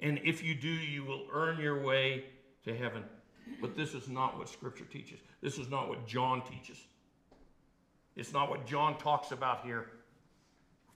And 0.00 0.20
if 0.24 0.42
you 0.42 0.54
do, 0.54 0.68
you 0.68 1.04
will 1.04 1.26
earn 1.32 1.60
your 1.60 1.82
way 1.82 2.24
to 2.64 2.76
heaven. 2.76 3.04
But 3.60 3.76
this 3.76 3.94
is 3.94 4.08
not 4.08 4.38
what 4.38 4.48
Scripture 4.48 4.84
teaches. 4.84 5.20
This 5.40 5.58
is 5.58 5.68
not 5.68 5.88
what 5.88 6.06
John 6.06 6.42
teaches. 6.42 6.78
It's 8.16 8.32
not 8.32 8.48
what 8.48 8.66
John 8.66 8.98
talks 8.98 9.30
about 9.30 9.64
here. 9.64 9.86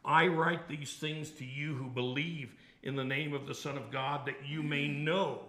I 0.04 0.26
write 0.26 0.68
these 0.68 0.94
things 0.94 1.30
to 1.32 1.44
you 1.44 1.74
who 1.74 1.88
believe 1.88 2.54
in 2.82 2.96
the 2.96 3.04
name 3.04 3.34
of 3.34 3.46
the 3.46 3.54
Son 3.54 3.76
of 3.76 3.90
God 3.90 4.26
that 4.26 4.46
you 4.46 4.62
may 4.62 4.88
know 4.88 5.42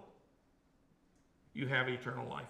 you 1.54 1.68
have 1.68 1.88
eternal 1.88 2.28
life. 2.30 2.46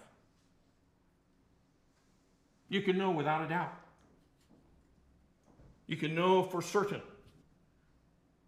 You 2.68 2.82
can 2.82 2.98
know 2.98 3.10
without 3.10 3.44
a 3.44 3.48
doubt. 3.48 3.74
You 5.86 5.96
can 5.96 6.14
know 6.14 6.42
for 6.42 6.62
certain 6.62 7.02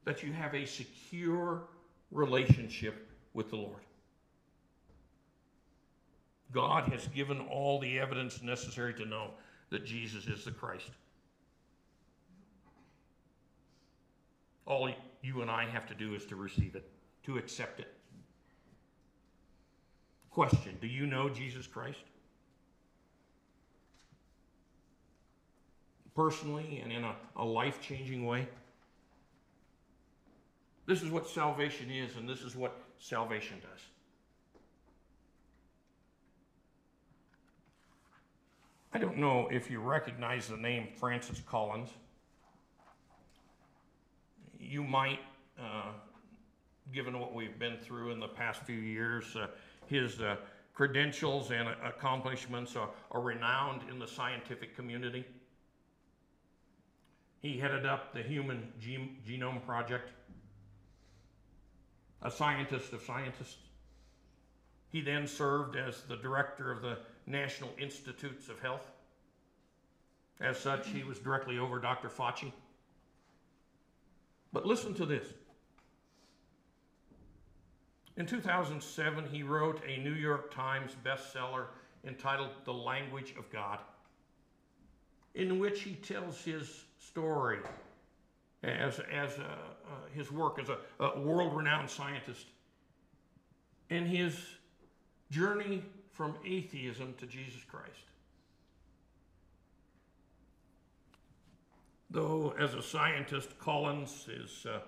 that 0.05 0.23
you 0.23 0.33
have 0.33 0.55
a 0.55 0.65
secure 0.65 1.65
relationship 2.11 3.09
with 3.33 3.51
the 3.51 3.57
Lord. 3.57 3.84
God 6.55 6.91
has 6.93 7.09
given 7.09 7.41
all 7.41 7.81
the 7.81 7.99
evidence 7.99 8.41
necessary 8.41 8.95
to 8.95 9.05
know 9.05 9.31
that 9.71 9.85
Jesus 9.85 10.29
is 10.29 10.45
the 10.45 10.53
Christ. 10.53 10.91
All 14.65 14.89
you 15.21 15.43
and 15.43 15.51
I 15.51 15.65
have 15.67 15.87
to 15.89 15.95
do 15.95 16.15
is 16.15 16.25
to 16.27 16.37
receive 16.37 16.77
it, 16.77 16.89
to 17.25 17.39
accept 17.39 17.81
it. 17.81 17.93
Question 20.31 20.79
Do 20.81 20.87
you 20.87 21.07
know 21.07 21.29
Jesus 21.29 21.67
Christ? 21.67 21.99
Personally 26.15 26.81
and 26.83 26.93
in 26.93 27.03
a, 27.03 27.17
a 27.37 27.45
life 27.45 27.81
changing 27.81 28.25
way? 28.25 28.47
This 30.87 31.03
is 31.03 31.11
what 31.11 31.29
salvation 31.29 31.91
is, 31.91 32.17
and 32.17 32.29
this 32.29 32.43
is 32.43 32.55
what 32.55 32.77
salvation 32.99 33.57
does. 33.61 33.81
I 38.95 38.99
don't 38.99 39.19
know 39.19 39.49
if 39.51 39.73
you 39.73 39.81
recognize 39.81 40.47
the 40.47 40.57
name 40.57 40.87
Francis 40.95 41.43
Collins. 41.45 41.91
You 44.61 44.85
might, 44.85 45.19
uh, 45.59 45.91
given 46.93 47.19
what 47.19 47.35
we've 47.35 47.59
been 47.59 47.77
through 47.77 48.13
in 48.13 48.21
the 48.21 48.29
past 48.29 48.63
few 48.63 48.79
years, 48.79 49.35
uh, 49.35 49.49
his 49.87 50.21
uh, 50.21 50.37
credentials 50.75 51.51
and 51.51 51.69
accomplishments 51.85 52.77
are, 52.77 52.89
are 53.11 53.21
renowned 53.21 53.81
in 53.91 53.99
the 53.99 54.07
scientific 54.07 54.77
community. 54.77 55.25
He 57.41 57.59
headed 57.59 57.87
up 57.87 58.15
the 58.15 58.23
Human 58.23 58.73
Genome 58.81 59.67
Project, 59.67 60.13
a 62.23 62.31
scientist 62.31 62.93
of 62.93 63.03
scientists. 63.03 63.57
He 64.95 65.01
then 65.01 65.27
served 65.27 65.75
as 65.75 66.03
the 66.03 66.15
director 66.15 66.71
of 66.71 66.81
the 66.81 66.99
National 67.27 67.71
Institutes 67.81 68.49
of 68.49 68.61
Health. 68.61 68.93
As 70.41 70.57
such, 70.57 70.87
he 70.87 71.03
was 71.03 71.19
directly 71.19 71.59
over 71.59 71.81
Dr. 71.81 72.09
Fauci. 72.09 72.53
But 74.53 74.67
listen 74.67 74.95
to 74.95 75.05
this. 75.05 75.27
In 78.17 78.25
2007, 78.25 79.27
he 79.33 79.43
wrote 79.43 79.83
a 79.85 79.97
New 79.97 80.13
York 80.13 80.55
Times 80.55 80.93
bestseller 81.05 81.67
entitled 82.07 82.51
The 82.65 82.75
Language 82.75 83.35
of 83.37 83.51
God, 83.51 83.81
in 85.35 85.59
which 85.59 85.83
he 85.83 85.97
tells 85.97 86.41
his 86.45 86.85
story 87.01 87.59
as, 88.63 89.01
as 89.13 89.41
uh, 89.41 89.43
uh, 89.43 89.95
his 90.15 90.31
work 90.31 90.61
as 90.61 90.69
a, 90.69 90.79
a 91.01 91.19
world 91.19 91.57
renowned 91.57 91.91
scientist 91.91 92.47
and 93.91 94.07
his 94.07 94.39
journey 95.31 95.83
from 96.13 96.35
atheism 96.47 97.15
to 97.19 97.27
Jesus 97.27 97.63
Christ. 97.65 97.91
Though, 102.11 102.55
as 102.59 102.75
a 102.75 102.83
scientist, 102.83 103.59
Collins 103.59 104.29
is 104.29 104.67
uh, 104.67 104.81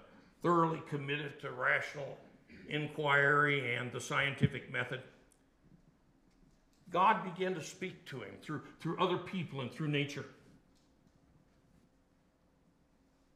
thoroughly 0.43 0.81
committed 0.89 1.41
to 1.41 1.51
rational 1.51 2.19
inquiry 2.69 3.75
and 3.75 3.91
the 3.91 4.01
scientific 4.01 4.73
method, 4.73 5.03
God 6.91 7.25
began 7.25 7.55
to 7.55 7.63
speak 7.63 8.05
to 8.07 8.21
him 8.21 8.35
through, 8.41 8.63
through 8.79 8.99
other 9.01 9.19
people 9.19 9.61
and 9.61 9.73
through 9.73 9.89
nature. 9.89 10.25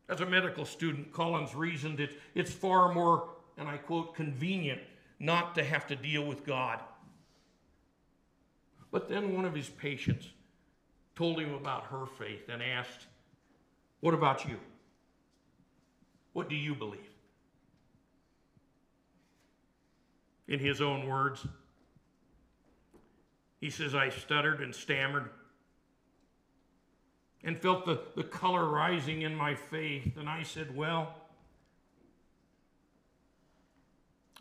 As 0.08 0.20
a 0.20 0.26
medical 0.26 0.64
student, 0.64 1.12
Collins 1.12 1.54
reasoned 1.54 2.00
it, 2.00 2.18
it's 2.34 2.52
far 2.52 2.92
more, 2.92 3.30
and 3.58 3.68
I 3.68 3.76
quote, 3.76 4.14
convenient 4.14 4.80
not 5.20 5.54
to 5.54 5.62
have 5.62 5.86
to 5.88 5.94
deal 5.94 6.24
with 6.24 6.44
God. 6.44 6.80
But 8.90 9.08
then 9.08 9.36
one 9.36 9.44
of 9.44 9.54
his 9.54 9.68
patients 9.68 10.26
told 11.14 11.38
him 11.38 11.54
about 11.54 11.84
her 11.84 12.06
faith 12.18 12.48
and 12.48 12.62
asked, 12.62 13.06
What 14.00 14.14
about 14.14 14.48
you? 14.48 14.56
What 16.32 16.48
do 16.48 16.56
you 16.56 16.74
believe? 16.74 17.00
In 20.48 20.58
his 20.58 20.80
own 20.80 21.06
words, 21.06 21.46
he 23.60 23.70
says, 23.70 23.94
I 23.94 24.08
stuttered 24.08 24.60
and 24.60 24.74
stammered 24.74 25.28
and 27.44 27.58
felt 27.58 27.84
the, 27.84 28.00
the 28.16 28.24
color 28.24 28.66
rising 28.66 29.22
in 29.22 29.34
my 29.34 29.54
faith. 29.54 30.16
And 30.16 30.28
I 30.28 30.42
said, 30.42 30.74
Well, 30.74 31.14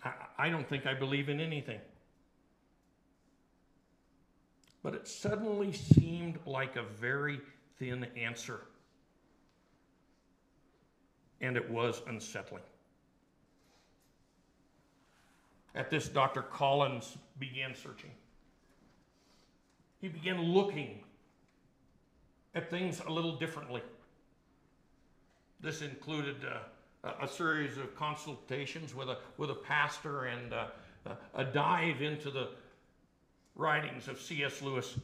I, 0.03 0.11
I 0.37 0.49
don't 0.49 0.67
think 0.67 0.85
I 0.85 0.93
believe 0.93 1.29
in 1.29 1.39
anything. 1.39 1.79
But 4.81 4.95
it 4.95 5.07
suddenly 5.07 5.73
seemed 5.73 6.39
like 6.45 6.75
a 6.75 6.83
very 6.83 7.41
thin 7.77 8.07
answer. 8.15 8.61
And 11.41 11.57
it 11.57 11.69
was 11.69 12.01
unsettling. 12.07 12.63
At 15.75 15.89
this, 15.89 16.07
Dr. 16.07 16.41
Collins 16.41 17.17
began 17.39 17.75
searching. 17.75 18.11
He 20.01 20.07
began 20.07 20.41
looking 20.41 21.03
at 22.55 22.69
things 22.69 23.01
a 23.05 23.11
little 23.11 23.37
differently. 23.37 23.81
This 25.61 25.81
included 25.81 26.37
uh, 26.45 26.59
a 27.03 27.27
series 27.27 27.77
of 27.77 27.95
consultations 27.95 28.93
with 28.93 29.09
a, 29.09 29.17
with 29.37 29.49
a 29.49 29.55
pastor 29.55 30.25
and 30.25 30.53
uh, 30.53 30.67
a 31.33 31.45
dive 31.45 32.01
into 32.01 32.29
the 32.29 32.49
writings 33.55 34.07
of 34.07 34.19
C.S. 34.19 34.61
Lewis. 34.61 34.97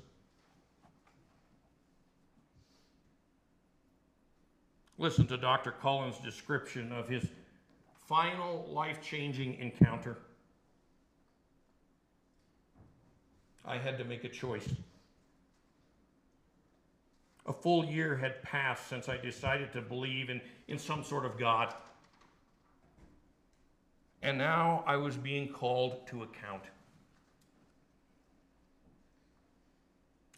Listen 4.97 5.27
to 5.27 5.37
Dr. 5.37 5.71
Collins' 5.71 6.17
description 6.19 6.91
of 6.91 7.07
his 7.07 7.25
final 8.07 8.65
life 8.69 9.01
changing 9.01 9.55
encounter. 9.55 10.17
I 13.65 13.77
had 13.77 13.97
to 13.97 14.03
make 14.03 14.23
a 14.23 14.29
choice. 14.29 14.67
A 17.47 17.53
full 17.53 17.85
year 17.85 18.15
had 18.15 18.41
passed 18.41 18.87
since 18.87 19.09
I 19.09 19.17
decided 19.17 19.71
to 19.73 19.81
believe 19.81 20.29
in, 20.29 20.41
in 20.67 20.77
some 20.77 21.03
sort 21.03 21.25
of 21.25 21.37
God. 21.37 21.73
And 24.21 24.37
now 24.37 24.83
I 24.87 24.95
was 24.95 25.15
being 25.15 25.49
called 25.49 26.07
to 26.07 26.23
account. 26.23 26.63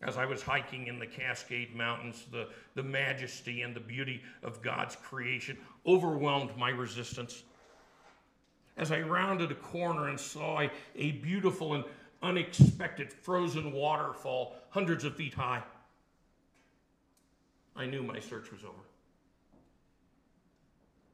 As 0.02 0.18
I 0.18 0.26
was 0.26 0.44
hiking 0.44 0.88
in 0.88 1.00
the 1.00 1.08
Cascade 1.08 1.76
Mountains, 1.76 2.26
the, 2.32 2.50
the 2.76 2.84
majesty 2.84 3.63
and 3.63 3.76
the 3.76 3.80
beauty 3.80 4.22
of 4.44 4.62
God's 4.62 4.96
creation 4.96 5.58
overwhelmed 5.88 6.56
my 6.56 6.70
resistance. 6.70 7.44
As 8.78 8.92
I 8.92 9.02
rounded 9.02 9.52
a 9.52 9.56
corner 9.56 10.10
and 10.10 10.20
saw 10.20 10.62
a, 10.62 10.72
a 10.96 11.13
beautiful 11.13 11.74
and 11.74 11.84
unexpected 12.22 13.12
frozen 13.12 13.72
waterfall 13.72 14.56
hundreds 14.70 15.04
of 15.04 15.16
feet 15.16 15.34
high, 15.34 15.63
I 17.76 17.88
knew 17.88 18.04
my 18.04 18.20
search 18.20 18.52
was 18.52 18.63
over. 18.63 18.74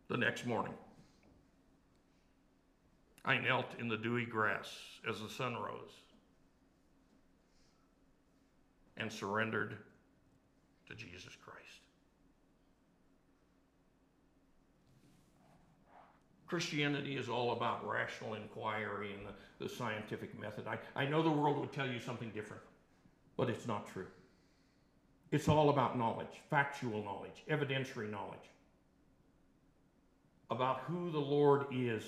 The 0.10 0.17
next 0.17 0.45
morning, 0.45 0.73
I 3.25 3.38
knelt 3.38 3.67
in 3.79 3.88
the 3.88 3.97
dewy 3.97 4.25
grass 4.25 4.69
as 5.09 5.21
the 5.21 5.29
sun 5.29 5.55
rose 5.55 5.91
and 8.97 9.12
surrendered 9.12 9.77
to 10.89 10.95
Jesus 10.95 11.36
Christ. 11.43 11.59
Christianity 16.47 17.17
is 17.17 17.29
all 17.29 17.53
about 17.53 17.88
rational 17.88 18.36
inquiry 18.36 19.13
and 19.17 19.25
the, 19.25 19.65
the 19.65 19.73
scientific 19.73 20.39
method. 20.39 20.65
I, 20.67 20.77
I 20.95 21.05
know 21.05 21.23
the 21.23 21.31
world 21.31 21.57
would 21.59 21.71
tell 21.71 21.88
you 21.88 21.99
something 21.99 22.29
different, 22.29 22.62
but 23.38 23.49
it's 23.49 23.65
not 23.65 23.88
true. 23.91 24.05
It's 25.31 25.47
all 25.47 25.71
about 25.71 25.97
knowledge, 25.97 26.41
factual 26.51 27.03
knowledge, 27.03 27.43
evidentiary 27.49 28.12
knowledge 28.12 28.51
about 30.51 30.81
who 30.81 31.09
the 31.09 31.19
Lord 31.19 31.65
is 31.71 32.03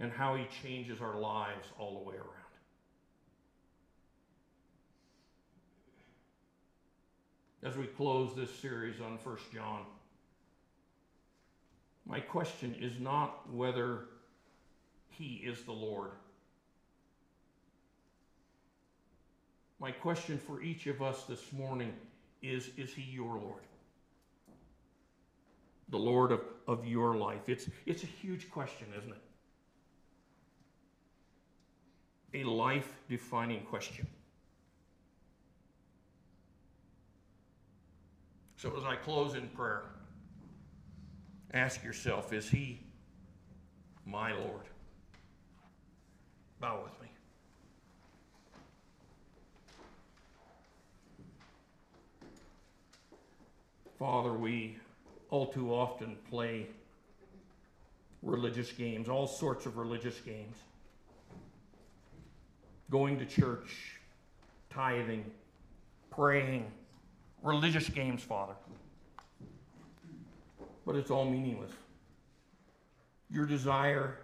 and 0.00 0.10
how 0.10 0.34
he 0.34 0.46
changes 0.62 1.00
our 1.00 1.18
lives 1.20 1.68
all 1.78 2.02
the 2.02 2.08
way 2.08 2.16
around. 2.16 2.26
As 7.62 7.76
we 7.76 7.84
close 7.84 8.34
this 8.34 8.52
series 8.58 9.00
on 9.00 9.18
1 9.22 9.36
John, 9.52 9.82
my 12.06 12.18
question 12.18 12.74
is 12.80 12.98
not 12.98 13.52
whether 13.52 14.06
he 15.10 15.42
is 15.44 15.62
the 15.64 15.72
Lord. 15.72 16.12
My 19.78 19.90
question 19.90 20.38
for 20.38 20.62
each 20.62 20.86
of 20.86 21.02
us 21.02 21.24
this 21.24 21.52
morning 21.52 21.92
is 22.42 22.70
Is 22.78 22.92
He 22.94 23.02
your 23.02 23.38
Lord? 23.38 23.62
The 25.90 25.98
Lord 25.98 26.32
of, 26.32 26.40
of 26.66 26.86
your 26.86 27.16
life. 27.16 27.40
It's, 27.48 27.68
it's 27.84 28.02
a 28.02 28.06
huge 28.06 28.50
question, 28.50 28.86
isn't 28.96 29.10
it? 29.10 29.22
A 32.32 32.44
life 32.44 32.96
defining 33.08 33.62
question. 33.62 34.06
So, 38.56 38.76
as 38.76 38.84
I 38.84 38.94
close 38.94 39.34
in 39.34 39.48
prayer, 39.48 39.84
ask 41.52 41.82
yourself 41.82 42.32
Is 42.32 42.48
He 42.48 42.80
my 44.06 44.32
Lord? 44.32 44.66
Bow 46.60 46.82
with 46.84 47.00
me. 47.00 47.08
Father, 53.98 54.32
we 54.32 54.76
all 55.30 55.46
too 55.46 55.72
often 55.74 56.16
play 56.28 56.66
religious 58.22 58.72
games, 58.72 59.08
all 59.08 59.26
sorts 59.26 59.66
of 59.66 59.76
religious 59.78 60.20
games. 60.20 60.56
Going 62.90 63.18
to 63.18 63.24
church, 63.24 64.00
tithing, 64.68 65.24
praying, 66.10 66.66
religious 67.42 67.88
games, 67.88 68.22
Father. 68.22 68.54
But 70.84 70.96
it's 70.96 71.10
all 71.10 71.24
meaningless. 71.24 71.72
Your 73.30 73.46
desire 73.46 74.16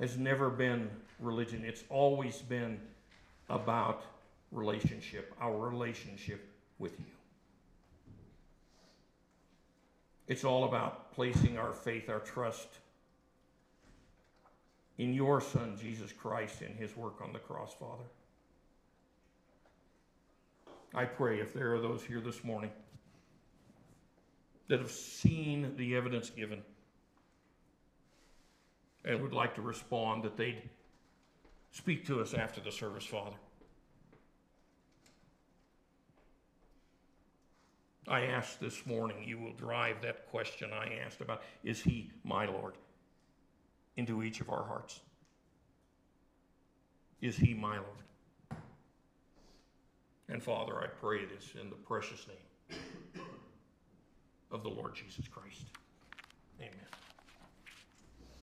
has 0.00 0.18
never 0.18 0.50
been 0.50 0.90
religion, 1.20 1.62
it's 1.64 1.84
always 1.88 2.38
been 2.38 2.78
about 3.48 4.04
relationship, 4.50 5.34
our 5.40 5.56
relationship 5.56 6.52
with 6.78 6.98
you. 6.98 7.06
It's 10.26 10.44
all 10.44 10.64
about 10.64 11.12
placing 11.12 11.56
our 11.56 11.72
faith, 11.72 12.10
our 12.10 12.18
trust 12.18 12.68
in 14.98 15.12
your 15.12 15.40
Son, 15.40 15.76
Jesus 15.80 16.12
Christ, 16.12 16.62
and 16.62 16.74
his 16.76 16.96
work 16.96 17.20
on 17.22 17.32
the 17.32 17.38
cross, 17.38 17.74
Father. 17.74 18.04
I 20.94 21.04
pray 21.04 21.40
if 21.40 21.52
there 21.52 21.74
are 21.74 21.80
those 21.80 22.02
here 22.02 22.20
this 22.20 22.42
morning 22.42 22.70
that 24.68 24.80
have 24.80 24.90
seen 24.90 25.74
the 25.76 25.94
evidence 25.94 26.30
given 26.30 26.62
and 29.04 29.22
would 29.22 29.32
like 29.32 29.54
to 29.54 29.62
respond, 29.62 30.24
that 30.24 30.36
they'd 30.36 30.68
speak 31.70 32.06
to 32.06 32.20
us 32.20 32.34
after 32.34 32.60
the 32.60 32.72
service, 32.72 33.04
Father. 33.04 33.36
I 38.08 38.22
ask 38.22 38.58
this 38.58 38.86
morning, 38.86 39.24
you 39.26 39.38
will 39.38 39.52
drive 39.52 40.00
that 40.02 40.28
question 40.30 40.70
I 40.72 40.98
asked 41.04 41.20
about, 41.20 41.42
is 41.62 41.80
He 41.82 42.10
my 42.24 42.46
Lord, 42.46 42.74
into 43.96 44.22
each 44.22 44.40
of 44.40 44.50
our 44.50 44.64
hearts? 44.64 45.00
Is 47.20 47.36
He 47.36 47.54
my 47.54 47.76
Lord? 47.76 48.60
And 50.28 50.42
Father, 50.42 50.80
I 50.80 50.86
pray 50.86 51.24
this 51.24 51.52
in 51.60 51.70
the 51.70 51.76
precious 51.76 52.26
name 52.26 52.78
of 54.50 54.62
the 54.62 54.68
Lord 54.68 54.94
Jesus 54.94 55.28
Christ. 55.28 55.66
Amen. 56.60 56.72